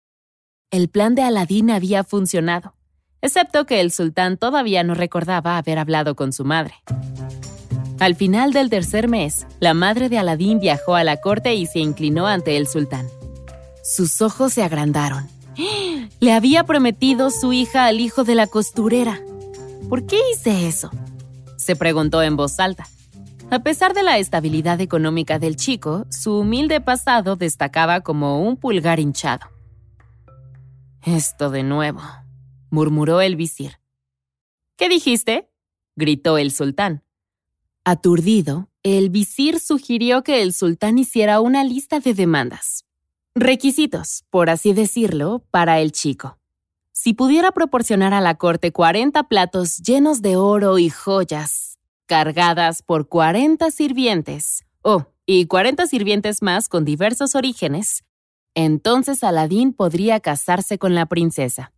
[0.71, 2.75] El plan de Aladín había funcionado,
[3.23, 6.75] excepto que el sultán todavía no recordaba haber hablado con su madre.
[8.01, 11.79] Al final del tercer mes, la madre de Aladín viajó a la corte y se
[11.79, 13.09] inclinó ante el sultán.
[13.83, 15.29] Sus ojos se agrandaron.
[16.21, 19.21] Le había prometido su hija al hijo de la costurera.
[19.89, 20.91] ¿Por qué hice eso?
[21.57, 22.87] Se preguntó en voz alta.
[23.51, 29.01] A pesar de la estabilidad económica del chico, su humilde pasado destacaba como un pulgar
[29.01, 29.49] hinchado.
[31.03, 32.01] Esto de nuevo,
[32.71, 33.81] murmuró el visir.
[34.77, 35.51] ¿Qué dijiste?
[35.97, 37.03] gritó el sultán.
[37.85, 42.85] Aturdido, el visir sugirió que el sultán hiciera una lista de demandas.
[43.37, 46.39] Requisitos, por así decirlo, para el chico.
[46.91, 53.09] Si pudiera proporcionar a la corte 40 platos llenos de oro y joyas, cargadas por
[53.09, 58.03] 40 sirvientes, oh, y 40 sirvientes más con diversos orígenes,
[58.57, 61.73] entonces Aladín podría casarse con la princesa.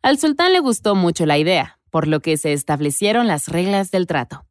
[0.00, 4.06] Al sultán le gustó mucho la idea, por lo que se establecieron las reglas del
[4.06, 4.46] trato.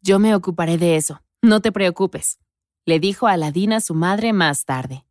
[0.00, 2.38] Yo me ocuparé de eso, no te preocupes,
[2.86, 3.36] le dijo a
[3.80, 5.04] su madre más tarde.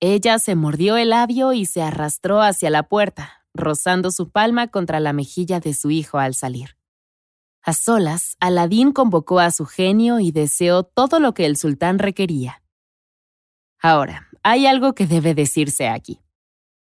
[0.00, 5.00] Ella se mordió el labio y se arrastró hacia la puerta, rozando su palma contra
[5.00, 6.76] la mejilla de su hijo al salir.
[7.62, 12.62] A solas, Aladín convocó a su genio y deseó todo lo que el sultán requería.
[13.80, 16.20] Ahora, hay algo que debe decirse aquí.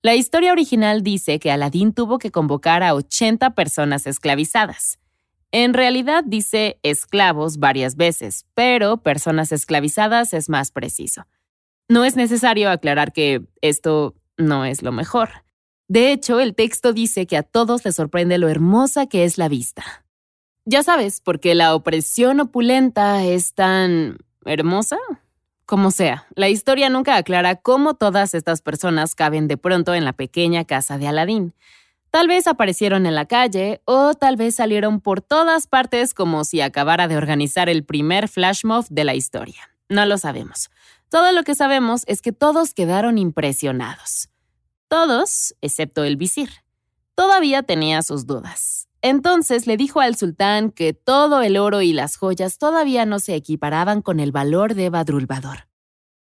[0.02, 5.00] La historia original dice que Aladín tuvo que convocar a 80 personas esclavizadas.
[5.56, 11.28] En realidad dice esclavos varias veces, pero personas esclavizadas es más preciso.
[11.88, 15.30] No es necesario aclarar que esto no es lo mejor.
[15.88, 19.48] De hecho, el texto dice que a todos les sorprende lo hermosa que es la
[19.48, 19.84] vista.
[20.66, 24.98] Ya sabes, porque la opresión opulenta es tan hermosa,
[25.68, 30.14] como sea, la historia nunca aclara cómo todas estas personas caben de pronto en la
[30.14, 31.54] pequeña casa de Aladín.
[32.14, 36.62] Tal vez aparecieron en la calle o tal vez salieron por todas partes como si
[36.62, 39.76] acabara de organizar el primer flash mob de la historia.
[39.90, 40.70] No lo sabemos.
[41.10, 44.30] Todo lo que sabemos es que todos quedaron impresionados.
[44.88, 46.52] Todos, excepto el visir.
[47.16, 48.88] Todavía tenía sus dudas.
[49.02, 53.34] Entonces le dijo al sultán que todo el oro y las joyas todavía no se
[53.34, 55.68] equiparaban con el valor de Badrulvador.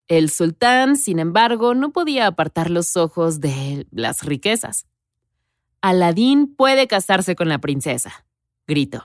[0.07, 4.85] El sultán, sin embargo, no podía apartar los ojos de las riquezas.
[5.81, 8.27] Aladín puede casarse con la princesa,
[8.67, 9.05] gritó.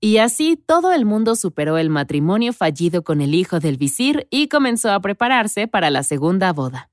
[0.00, 4.48] Y así todo el mundo superó el matrimonio fallido con el hijo del visir y
[4.48, 6.90] comenzó a prepararse para la segunda boda.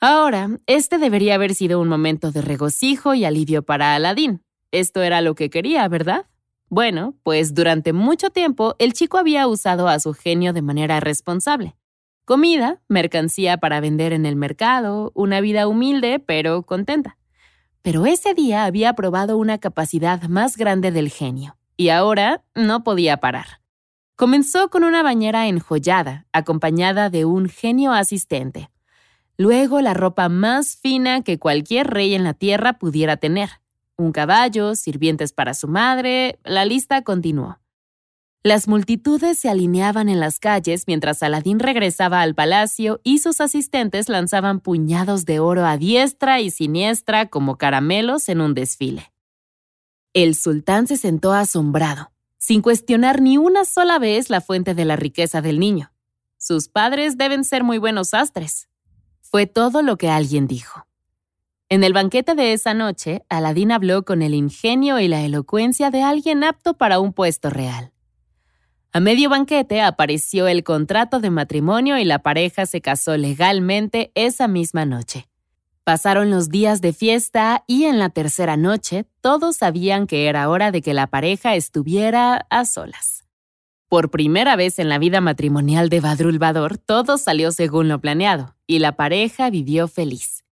[0.00, 5.20] Ahora, este debería haber sido un momento de regocijo y alivio para Aladín, esto era
[5.20, 6.26] lo que quería, ¿verdad?
[6.68, 11.76] Bueno, pues durante mucho tiempo el chico había usado a su genio de manera responsable.
[12.24, 17.16] Comida, mercancía para vender en el mercado, una vida humilde pero contenta.
[17.82, 23.18] Pero ese día había probado una capacidad más grande del genio, y ahora no podía
[23.18, 23.60] parar.
[24.16, 28.70] Comenzó con una bañera enjollada, acompañada de un genio asistente.
[29.38, 33.48] Luego la ropa más fina que cualquier rey en la tierra pudiera tener,
[33.96, 37.59] un caballo, sirvientes para su madre, la lista continuó.
[38.42, 44.08] Las multitudes se alineaban en las calles mientras Aladín regresaba al palacio y sus asistentes
[44.08, 49.12] lanzaban puñados de oro a diestra y siniestra como caramelos en un desfile.
[50.14, 54.96] El sultán se sentó asombrado, sin cuestionar ni una sola vez la fuente de la
[54.96, 55.92] riqueza del niño.
[56.38, 58.70] Sus padres deben ser muy buenos astres.
[59.20, 60.86] Fue todo lo que alguien dijo.
[61.68, 66.02] En el banquete de esa noche, Aladín habló con el ingenio y la elocuencia de
[66.02, 67.92] alguien apto para un puesto real.
[68.92, 74.48] A medio banquete apareció el contrato de matrimonio y la pareja se casó legalmente esa
[74.48, 75.28] misma noche.
[75.84, 80.72] Pasaron los días de fiesta y en la tercera noche todos sabían que era hora
[80.72, 83.24] de que la pareja estuviera a solas.
[83.88, 88.80] Por primera vez en la vida matrimonial de Badrulvador, todo salió según lo planeado y
[88.80, 90.44] la pareja vivió feliz.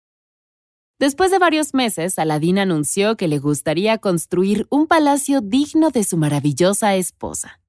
[0.99, 6.18] Después de varios meses, Aladín anunció que le gustaría construir un palacio digno de su
[6.18, 7.61] maravillosa esposa.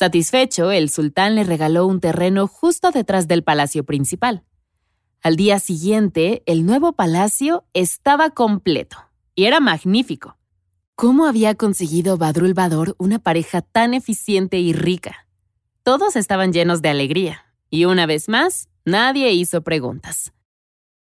[0.00, 4.44] Satisfecho, el sultán le regaló un terreno justo detrás del palacio principal.
[5.20, 8.96] Al día siguiente, el nuevo palacio estaba completo
[9.34, 10.38] y era magnífico.
[10.94, 15.28] ¿Cómo había conseguido Badrul Bador una pareja tan eficiente y rica?
[15.82, 20.32] Todos estaban llenos de alegría, y una vez más, nadie hizo preguntas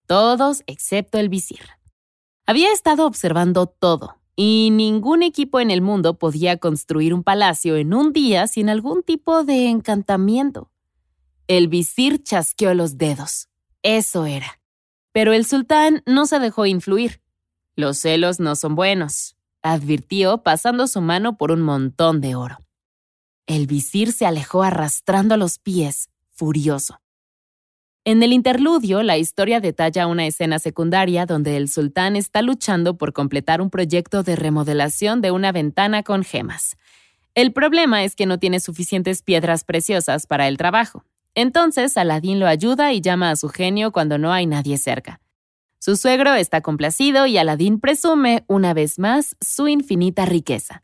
[0.08, 1.60] todos excepto el visir.
[2.48, 7.94] Había estado observando todo, y ningún equipo en el mundo podía construir un palacio en
[7.94, 10.70] un día sin algún tipo de encantamiento.
[11.48, 13.50] El visir chasqueó los dedos.
[13.82, 14.62] Eso era.
[15.12, 17.20] Pero el sultán no se dejó influir.
[17.76, 22.60] Los celos no son buenos, advirtió pasando su mano por un montón de oro.
[23.48, 27.00] El visir se alejó arrastrando los pies, furioso.
[28.08, 33.12] En el interludio, la historia detalla una escena secundaria donde el sultán está luchando por
[33.12, 36.78] completar un proyecto de remodelación de una ventana con gemas.
[37.36, 41.04] El problema es que no tiene suficientes piedras preciosas para el trabajo.
[41.36, 45.20] Entonces, Aladín lo ayuda y llama a su genio cuando no hay nadie cerca.
[45.78, 50.82] Su suegro está complacido y Aladín presume, una vez más, su infinita riqueza.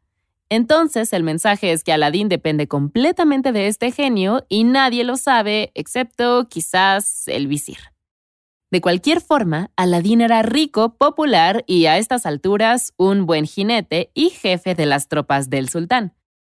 [0.54, 5.72] Entonces el mensaje es que Aladín depende completamente de este genio y nadie lo sabe
[5.74, 7.80] excepto quizás el visir.
[8.70, 14.30] De cualquier forma, Aladín era rico, popular y a estas alturas un buen jinete y
[14.30, 16.14] jefe de las tropas del sultán,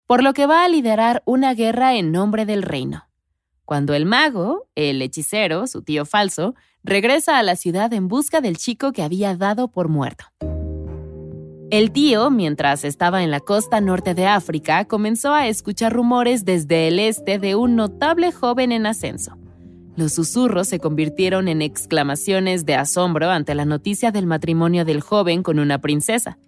[0.06, 3.08] por lo que va a liderar una guerra en nombre del reino.
[3.64, 8.58] Cuando el mago, el hechicero, su tío falso, regresa a la ciudad en busca del
[8.58, 10.26] chico que había dado por muerto.
[11.70, 16.86] El tío, mientras estaba en la costa norte de África, comenzó a escuchar rumores desde
[16.86, 19.36] el este de un notable joven en ascenso.
[19.96, 25.42] Los susurros se convirtieron en exclamaciones de asombro ante la noticia del matrimonio del joven
[25.42, 26.38] con una princesa.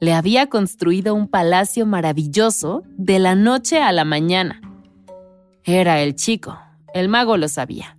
[0.00, 4.60] Le había construido un palacio maravilloso de la noche a la mañana.
[5.64, 6.58] Era el chico,
[6.92, 7.96] el mago lo sabía.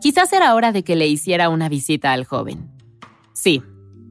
[0.00, 2.70] Quizás era hora de que le hiciera una visita al joven.
[3.34, 3.62] Sí,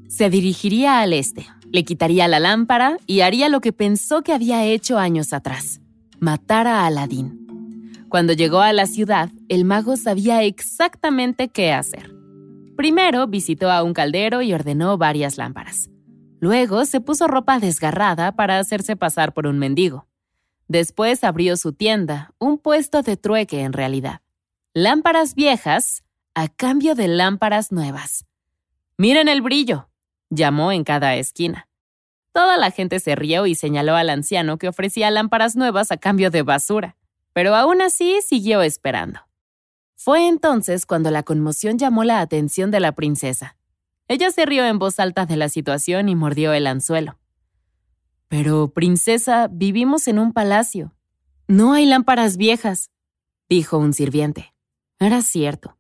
[0.08, 4.64] se dirigiría al este, le quitaría la lámpara y haría lo que pensó que había
[4.64, 5.82] hecho años atrás,
[6.20, 8.06] matar a Aladín.
[8.08, 12.16] Cuando llegó a la ciudad, el mago sabía exactamente qué hacer.
[12.78, 15.90] Primero visitó a un caldero y ordenó varias lámparas.
[16.40, 20.08] Luego se puso ropa desgarrada para hacerse pasar por un mendigo.
[20.70, 24.22] Después abrió su tienda, un puesto de trueque en realidad.
[24.74, 26.04] Lámparas viejas
[26.36, 28.26] a cambio de lámparas nuevas.
[28.98, 29.90] Miren el brillo,
[30.30, 31.68] llamó en cada esquina.
[32.32, 36.32] Toda la gente se rió y señaló al anciano que ofrecía lámparas nuevas a cambio
[36.32, 36.98] de basura,
[37.34, 39.22] pero aún así siguió esperando.
[39.96, 43.58] Fue entonces cuando la conmoción llamó la atención de la princesa.
[44.08, 47.18] Ella se rió en voz alta de la situación y mordió el anzuelo.
[48.28, 50.94] Pero, princesa, vivimos en un palacio.
[51.48, 52.92] No hay lámparas viejas,
[53.50, 54.54] dijo un sirviente.
[55.00, 55.78] Era cierto.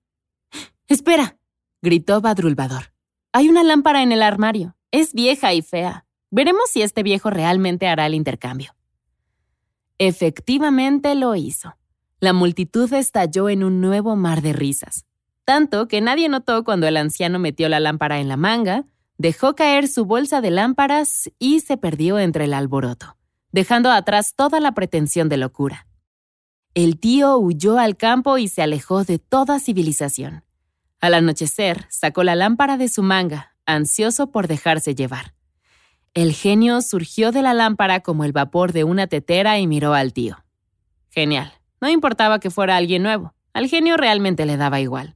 [0.87, 1.37] Espera,
[1.81, 2.94] gritó Badrulvador.
[3.37, 4.77] Hay una lámpara en el armario.
[4.91, 6.05] Es vieja y fea.
[6.31, 8.73] Veremos si este viejo realmente hará el intercambio.
[9.97, 11.75] Efectivamente lo hizo.
[12.21, 15.05] La multitud estalló en un nuevo mar de risas,
[15.43, 18.85] tanto que nadie notó cuando el anciano metió la lámpara en la manga,
[19.17, 23.17] dejó caer su bolsa de lámparas y se perdió entre el alboroto,
[23.51, 25.87] dejando atrás toda la pretensión de locura.
[26.73, 30.44] El tío huyó al campo y se alejó de toda civilización.
[31.05, 35.35] Al anochecer, sacó la lámpara de su manga, ansioso por dejarse llevar.
[36.15, 40.13] El genio surgió de la lámpara como el vapor de una tetera y miró al
[40.13, 40.43] tío.
[41.11, 41.53] Genial.
[41.79, 43.35] No importaba que fuera alguien nuevo.
[43.53, 45.15] Al genio realmente le daba igual.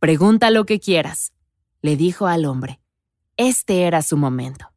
[0.00, 1.32] Pregunta lo que quieras,
[1.80, 2.78] le dijo al hombre.
[3.38, 4.70] Este era su momento.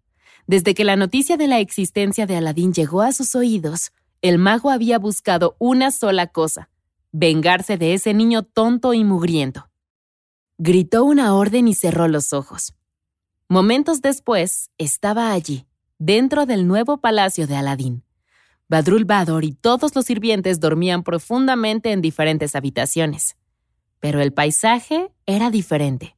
[0.46, 3.92] Desde que la noticia de la existencia de Aladín llegó a sus oídos,
[4.22, 6.70] el mago había buscado una sola cosa,
[7.12, 9.67] vengarse de ese niño tonto y mugriento.
[10.60, 12.74] Gritó una orden y cerró los ojos.
[13.48, 15.68] Momentos después, estaba allí,
[16.00, 18.04] dentro del nuevo palacio de Aladín.
[18.68, 23.38] Badrul Bador y todos los sirvientes dormían profundamente en diferentes habitaciones.
[24.00, 26.18] Pero el paisaje era diferente.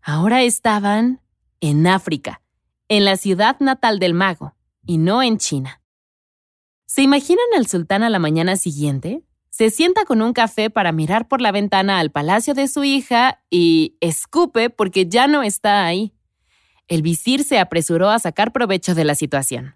[0.00, 1.20] Ahora estaban
[1.60, 2.40] en África,
[2.88, 4.56] en la ciudad natal del mago,
[4.86, 5.82] y no en China.
[6.86, 9.22] ¿Se imaginan al sultán a la mañana siguiente?
[9.56, 13.40] Se sienta con un café para mirar por la ventana al palacio de su hija
[13.48, 16.12] y escupe porque ya no está ahí.
[16.88, 19.74] El visir se apresuró a sacar provecho de la situación.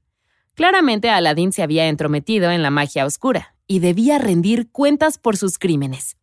[0.53, 5.59] Claramente Aladín se había entrometido en la magia oscura y debía rendir cuentas por sus
[5.59, 6.18] crímenes.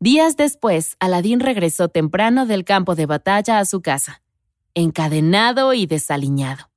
[0.00, 4.22] Días después, Aladín regresó temprano del campo de batalla a su casa,
[4.74, 6.68] encadenado y desaliñado.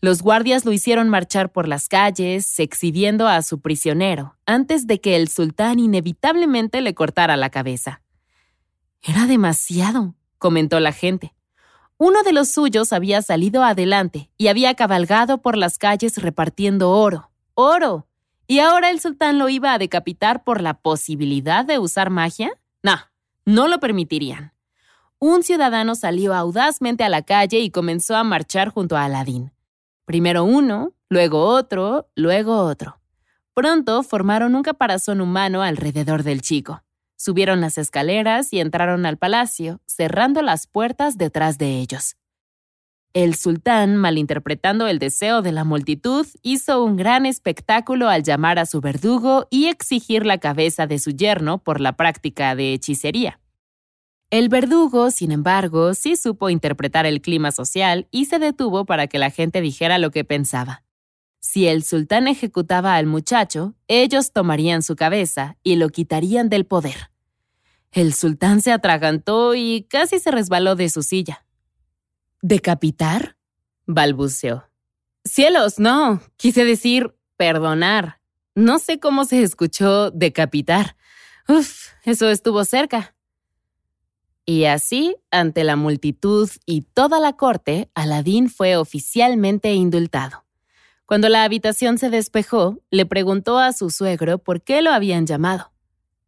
[0.00, 5.16] Los guardias lo hicieron marchar por las calles, exhibiendo a su prisionero, antes de que
[5.16, 8.02] el sultán inevitablemente le cortara la cabeza.
[9.02, 11.34] Era demasiado, comentó la gente.
[11.96, 17.30] Uno de los suyos había salido adelante y había cabalgado por las calles repartiendo oro.
[17.54, 18.06] ¡Oro!
[18.46, 22.52] ¿Y ahora el sultán lo iba a decapitar por la posibilidad de usar magia?
[22.82, 22.98] No,
[23.46, 24.52] no lo permitirían.
[25.18, 29.52] Un ciudadano salió audazmente a la calle y comenzó a marchar junto a Aladín.
[30.06, 33.00] Primero uno, luego otro, luego otro.
[33.54, 36.84] Pronto formaron un caparazón humano alrededor del chico.
[37.16, 42.16] Subieron las escaleras y entraron al palacio, cerrando las puertas detrás de ellos.
[43.14, 48.66] El sultán, malinterpretando el deseo de la multitud, hizo un gran espectáculo al llamar a
[48.66, 53.40] su verdugo y exigir la cabeza de su yerno por la práctica de hechicería.
[54.36, 59.18] El verdugo, sin embargo, sí supo interpretar el clima social y se detuvo para que
[59.18, 60.84] la gente dijera lo que pensaba.
[61.38, 67.10] Si el sultán ejecutaba al muchacho, ellos tomarían su cabeza y lo quitarían del poder.
[67.92, 71.46] El sultán se atragantó y casi se resbaló de su silla.
[72.42, 73.38] ¿Decapitar?
[73.86, 74.68] balbuceó.
[75.24, 76.20] Cielos, no.
[76.36, 78.20] Quise decir perdonar.
[78.54, 80.98] No sé cómo se escuchó decapitar.
[81.48, 83.15] Uf, eso estuvo cerca.
[84.48, 90.44] Y así, ante la multitud y toda la corte, Aladín fue oficialmente indultado.
[91.04, 95.72] Cuando la habitación se despejó, le preguntó a su suegro por qué lo habían llamado.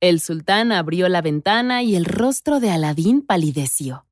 [0.01, 4.07] El sultán abrió la ventana y el rostro de Aladín palideció.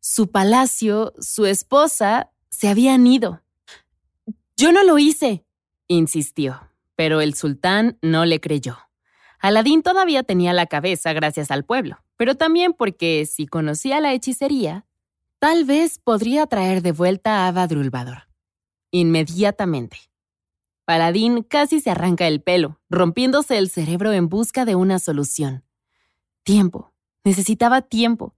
[0.00, 3.42] Su palacio, su esposa, se habían ido.
[4.56, 5.44] Yo no lo hice,
[5.88, 8.78] insistió, pero el sultán no le creyó.
[9.38, 14.86] Aladín todavía tenía la cabeza gracias al pueblo, pero también porque si conocía la hechicería,
[15.38, 18.28] tal vez podría traer de vuelta a Badrulvador.
[18.90, 19.98] Inmediatamente.
[20.84, 25.64] Paladín casi se arranca el pelo, rompiéndose el cerebro en busca de una solución.
[26.42, 26.92] Tiempo.
[27.24, 28.34] Necesitaba tiempo.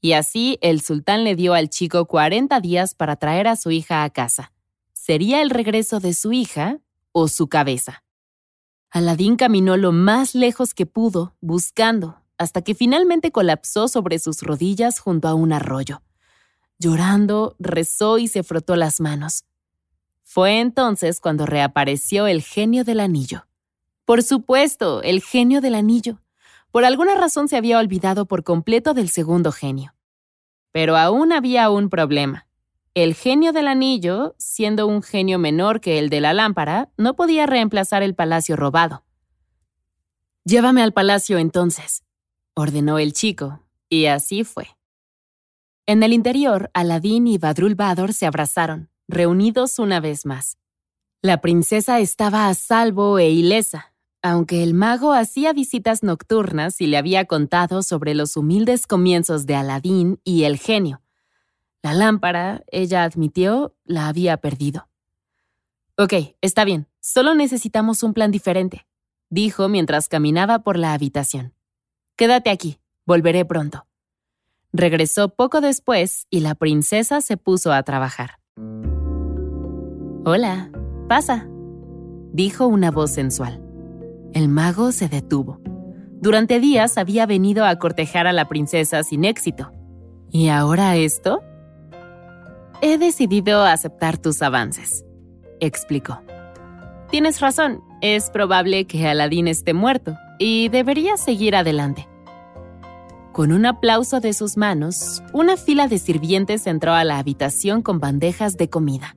[0.00, 4.04] Y así el sultán le dio al chico 40 días para traer a su hija
[4.04, 4.52] a casa.
[4.92, 6.78] ¿Sería el regreso de su hija
[7.12, 8.04] o su cabeza?
[8.90, 14.98] Aladín caminó lo más lejos que pudo, buscando, hasta que finalmente colapsó sobre sus rodillas
[14.98, 16.00] junto a un arroyo.
[16.78, 19.44] Llorando, rezó y se frotó las manos.
[20.22, 23.46] Fue entonces cuando reapareció el genio del anillo.
[24.06, 26.22] Por supuesto, el genio del anillo.
[26.70, 29.94] Por alguna razón se había olvidado por completo del segundo genio.
[30.72, 32.46] Pero aún había un problema.
[32.94, 37.44] El genio del anillo, siendo un genio menor que el de la lámpara, no podía
[37.44, 39.04] reemplazar el palacio robado.
[40.44, 42.02] Llévame al palacio entonces,
[42.60, 44.68] ordenó el chico, y así fue.
[45.86, 50.56] En el interior, Aladín y Badrul Bador se abrazaron reunidos una vez más.
[51.22, 53.92] La princesa estaba a salvo e ilesa,
[54.22, 59.54] aunque el mago hacía visitas nocturnas y le había contado sobre los humildes comienzos de
[59.54, 61.02] Aladín y el genio.
[61.82, 64.88] La lámpara, ella admitió, la había perdido.
[65.96, 68.86] Ok, está bien, solo necesitamos un plan diferente,
[69.28, 71.54] dijo mientras caminaba por la habitación.
[72.20, 73.86] Quédate aquí, volveré pronto.
[74.74, 78.32] Regresó poco después y la princesa se puso a trabajar.
[80.26, 80.70] Hola,
[81.08, 81.48] pasa,
[82.34, 83.64] dijo una voz sensual.
[84.34, 85.62] El mago se detuvo.
[86.20, 89.72] Durante días había venido a cortejar a la princesa sin éxito.
[90.30, 91.42] ¿Y ahora esto?
[92.82, 95.06] He decidido aceptar tus avances,
[95.58, 96.20] explicó.
[97.10, 102.09] Tienes razón, es probable que Aladín esté muerto y debería seguir adelante.
[103.40, 107.98] Con un aplauso de sus manos, una fila de sirvientes entró a la habitación con
[107.98, 109.16] bandejas de comida.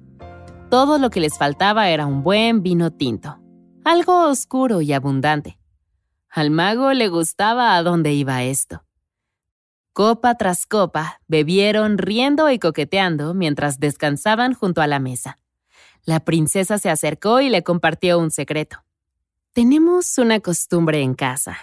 [0.70, 3.42] Todo lo que les faltaba era un buen vino tinto,
[3.84, 5.60] algo oscuro y abundante.
[6.30, 8.86] Al mago le gustaba a dónde iba esto.
[9.92, 15.38] Copa tras copa, bebieron riendo y coqueteando mientras descansaban junto a la mesa.
[16.06, 18.86] La princesa se acercó y le compartió un secreto.
[19.52, 21.58] Tenemos una costumbre en casa,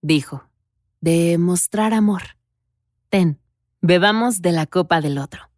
[0.00, 0.42] dijo,
[1.00, 2.22] de mostrar amor.
[3.08, 3.38] Ten,
[3.80, 5.50] bebamos de la copa del otro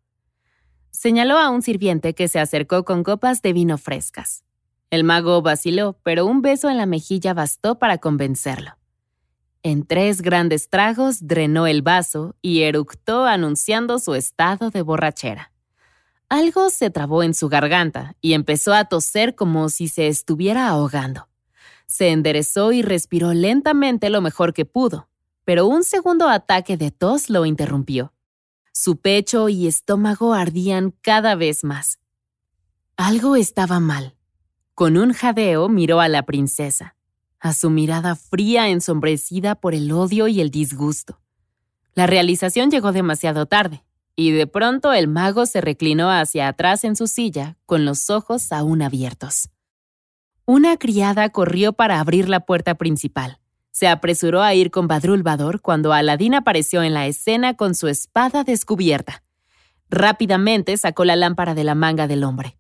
[0.99, 4.43] señaló a un sirviente que se acercó con copas de vino frescas.
[4.91, 8.76] El mago vaciló, pero un beso en la mejilla bastó para convencerlo.
[9.62, 15.53] En tres grandes tragos drenó el vaso y eructó anunciando su estado de borrachera.
[16.28, 21.28] Algo se trabó en su garganta y empezó a toser como si se estuviera ahogando.
[21.86, 25.09] Se enderezó y respiró lentamente lo mejor que pudo,
[25.49, 28.12] pero un segundo ataque de tos lo interrumpió.
[28.74, 31.99] Su pecho y estómago ardían cada vez más.
[32.99, 34.14] Algo estaba mal.
[34.74, 36.96] Con un jadeo miró a la princesa,
[37.40, 41.18] a su mirada fría ensombrecida por el odio y el disgusto.
[41.94, 43.86] La realización llegó demasiado tarde,
[44.16, 48.53] y de pronto el mago se reclinó hacia atrás en su silla, con los ojos
[48.53, 49.49] aún abiertos.
[50.44, 53.40] Una criada corrió para abrir la puerta principal.
[53.70, 58.44] Se apresuró a ir con Badrulvador cuando Aladín apareció en la escena con su espada
[58.44, 59.22] descubierta.
[59.90, 62.58] Rápidamente sacó la lámpara de la manga del hombre.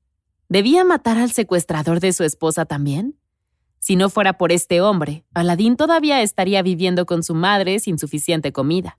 [0.48, 3.18] ¿Debía matar al secuestrador de su esposa también?
[3.78, 8.52] Si no fuera por este hombre, Aladín todavía estaría viviendo con su madre sin suficiente
[8.52, 8.98] comida.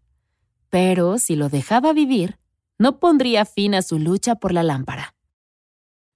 [0.70, 2.38] Pero si lo dejaba vivir,
[2.78, 5.16] no pondría fin a su lucha por la lámpara.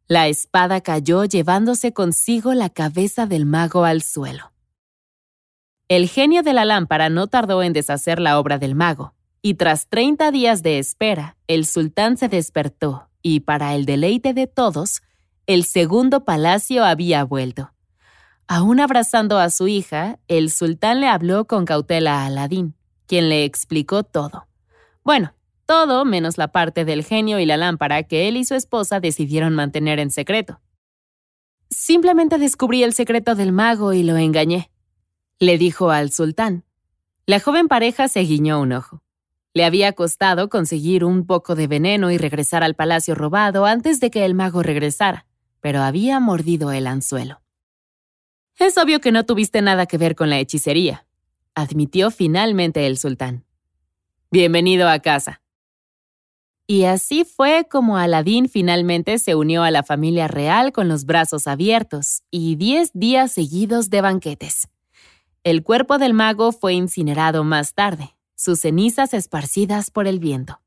[0.08, 4.53] La espada cayó llevándose consigo la cabeza del mago al suelo.
[5.94, 9.14] El genio de la lámpara no tardó en deshacer la obra del mago,
[9.44, 14.48] y tras 30 días de espera, el sultán se despertó y, para el deleite de
[14.48, 15.04] todos,
[15.46, 17.74] el segundo palacio había vuelto.
[18.48, 22.74] Aún abrazando a su hija, el sultán le habló con cautela a Aladín,
[23.06, 24.48] quien le explicó todo.
[25.04, 25.36] Bueno,
[25.68, 29.54] todo menos la parte del genio y la lámpara que él y su esposa decidieron
[29.54, 30.60] mantener en secreto.
[31.70, 34.72] Simplemente descubrí el secreto del mago y lo engañé,
[35.40, 36.64] le dijo al sultán.
[37.26, 39.02] La joven pareja se guiñó un ojo.
[39.54, 44.10] Le había costado conseguir un poco de veneno y regresar al palacio robado antes de
[44.10, 45.28] que el mago regresara,
[45.62, 47.42] pero había mordido el anzuelo.
[48.58, 51.06] Es obvio que no tuviste nada que ver con la hechicería,
[51.56, 53.46] admitió finalmente el sultán.
[54.32, 55.42] Bienvenido a casa.
[56.66, 61.46] Y así fue como Aladín finalmente se unió a la familia real con los brazos
[61.46, 64.70] abiertos y diez días seguidos de banquetes.
[65.44, 70.62] El cuerpo del mago fue incinerado más tarde, sus cenizas esparcidas por el viento.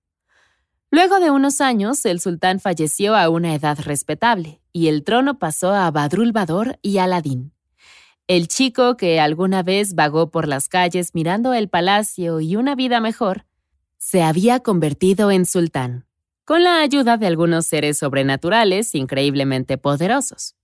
[0.91, 5.73] Luego de unos años, el sultán falleció a una edad respetable y el trono pasó
[5.73, 7.53] a Badrul Bador y Aladín.
[8.27, 13.01] El chico que alguna vez vagó por las calles mirando el palacio y una vida
[13.01, 13.47] mejor,
[13.97, 16.07] se había convertido en sultán,
[16.45, 20.55] con la ayuda de algunos seres sobrenaturales increíblemente poderosos,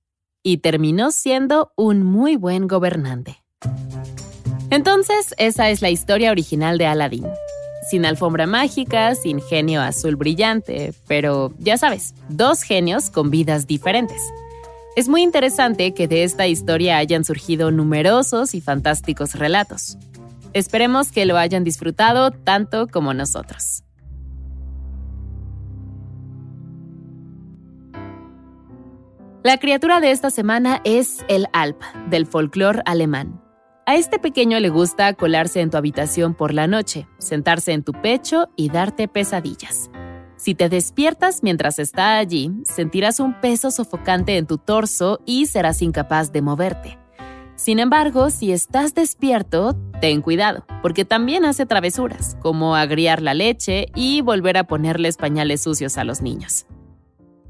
[0.42, 3.41] y terminó siendo un muy buen gobernante.
[4.70, 7.26] Entonces, esa es la historia original de Aladdin.
[7.90, 14.20] Sin alfombra mágica, sin genio azul brillante, pero ya sabes, dos genios con vidas diferentes.
[14.96, 19.98] Es muy interesante que de esta historia hayan surgido numerosos y fantásticos relatos.
[20.52, 23.84] Esperemos que lo hayan disfrutado tanto como nosotros.
[29.42, 33.41] La criatura de esta semana es el Alp, del folclore alemán.
[33.85, 37.93] A este pequeño le gusta colarse en tu habitación por la noche, sentarse en tu
[37.93, 39.91] pecho y darte pesadillas.
[40.37, 45.83] Si te despiertas mientras está allí, sentirás un peso sofocante en tu torso y serás
[45.83, 46.99] incapaz de moverte.
[47.57, 53.87] Sin embargo, si estás despierto, ten cuidado, porque también hace travesuras, como agriar la leche
[53.97, 56.66] y volver a ponerles pañales sucios a los niños.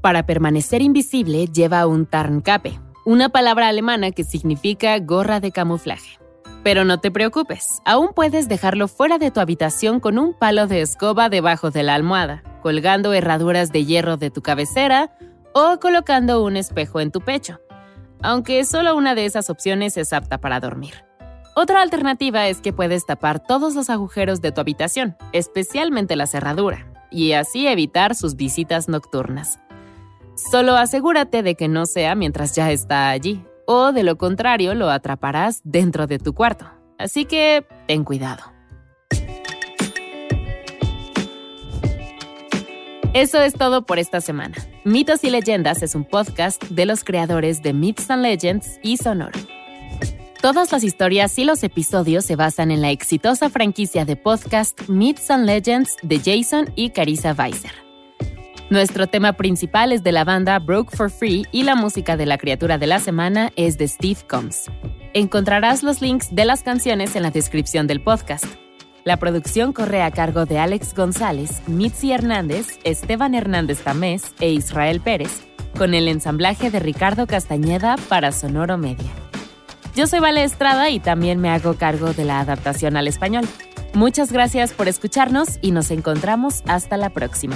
[0.01, 6.22] Para permanecer invisible, lleva un Tarnkappe, una palabra alemana que significa gorra de camuflaje.
[6.63, 10.81] Pero no te preocupes, aún puedes dejarlo fuera de tu habitación con un palo de
[10.81, 15.11] escoba debajo de la almohada, colgando herraduras de hierro de tu cabecera
[15.53, 17.59] o colocando un espejo en tu pecho
[18.23, 21.05] aunque solo una de esas opciones es apta para dormir.
[21.55, 26.87] Otra alternativa es que puedes tapar todos los agujeros de tu habitación, especialmente la cerradura,
[27.11, 29.59] y así evitar sus visitas nocturnas.
[30.51, 34.89] Solo asegúrate de que no sea mientras ya está allí, o de lo contrario lo
[34.89, 36.65] atraparás dentro de tu cuarto.
[36.97, 38.43] Así que ten cuidado.
[43.13, 44.55] Eso es todo por esta semana.
[44.83, 49.39] Mitos y Leyendas es un podcast de los creadores de Myths and Legends y Sonoro.
[50.41, 55.29] Todas las historias y los episodios se basan en la exitosa franquicia de podcast Myths
[55.29, 57.82] and Legends de Jason y Carissa Weiser.
[58.73, 62.39] Nuestro tema principal es de la banda Broke for Free y la música de la
[62.39, 64.63] criatura de la semana es de Steve Combs.
[65.13, 68.45] Encontrarás los links de las canciones en la descripción del podcast.
[69.03, 75.01] La producción corre a cargo de Alex González, Mitzi Hernández, Esteban Hernández Tamés e Israel
[75.01, 75.43] Pérez,
[75.77, 79.11] con el ensamblaje de Ricardo Castañeda para Sonoro Media.
[79.95, 83.47] Yo soy Vale Estrada y también me hago cargo de la adaptación al español.
[83.93, 87.55] Muchas gracias por escucharnos y nos encontramos hasta la próxima.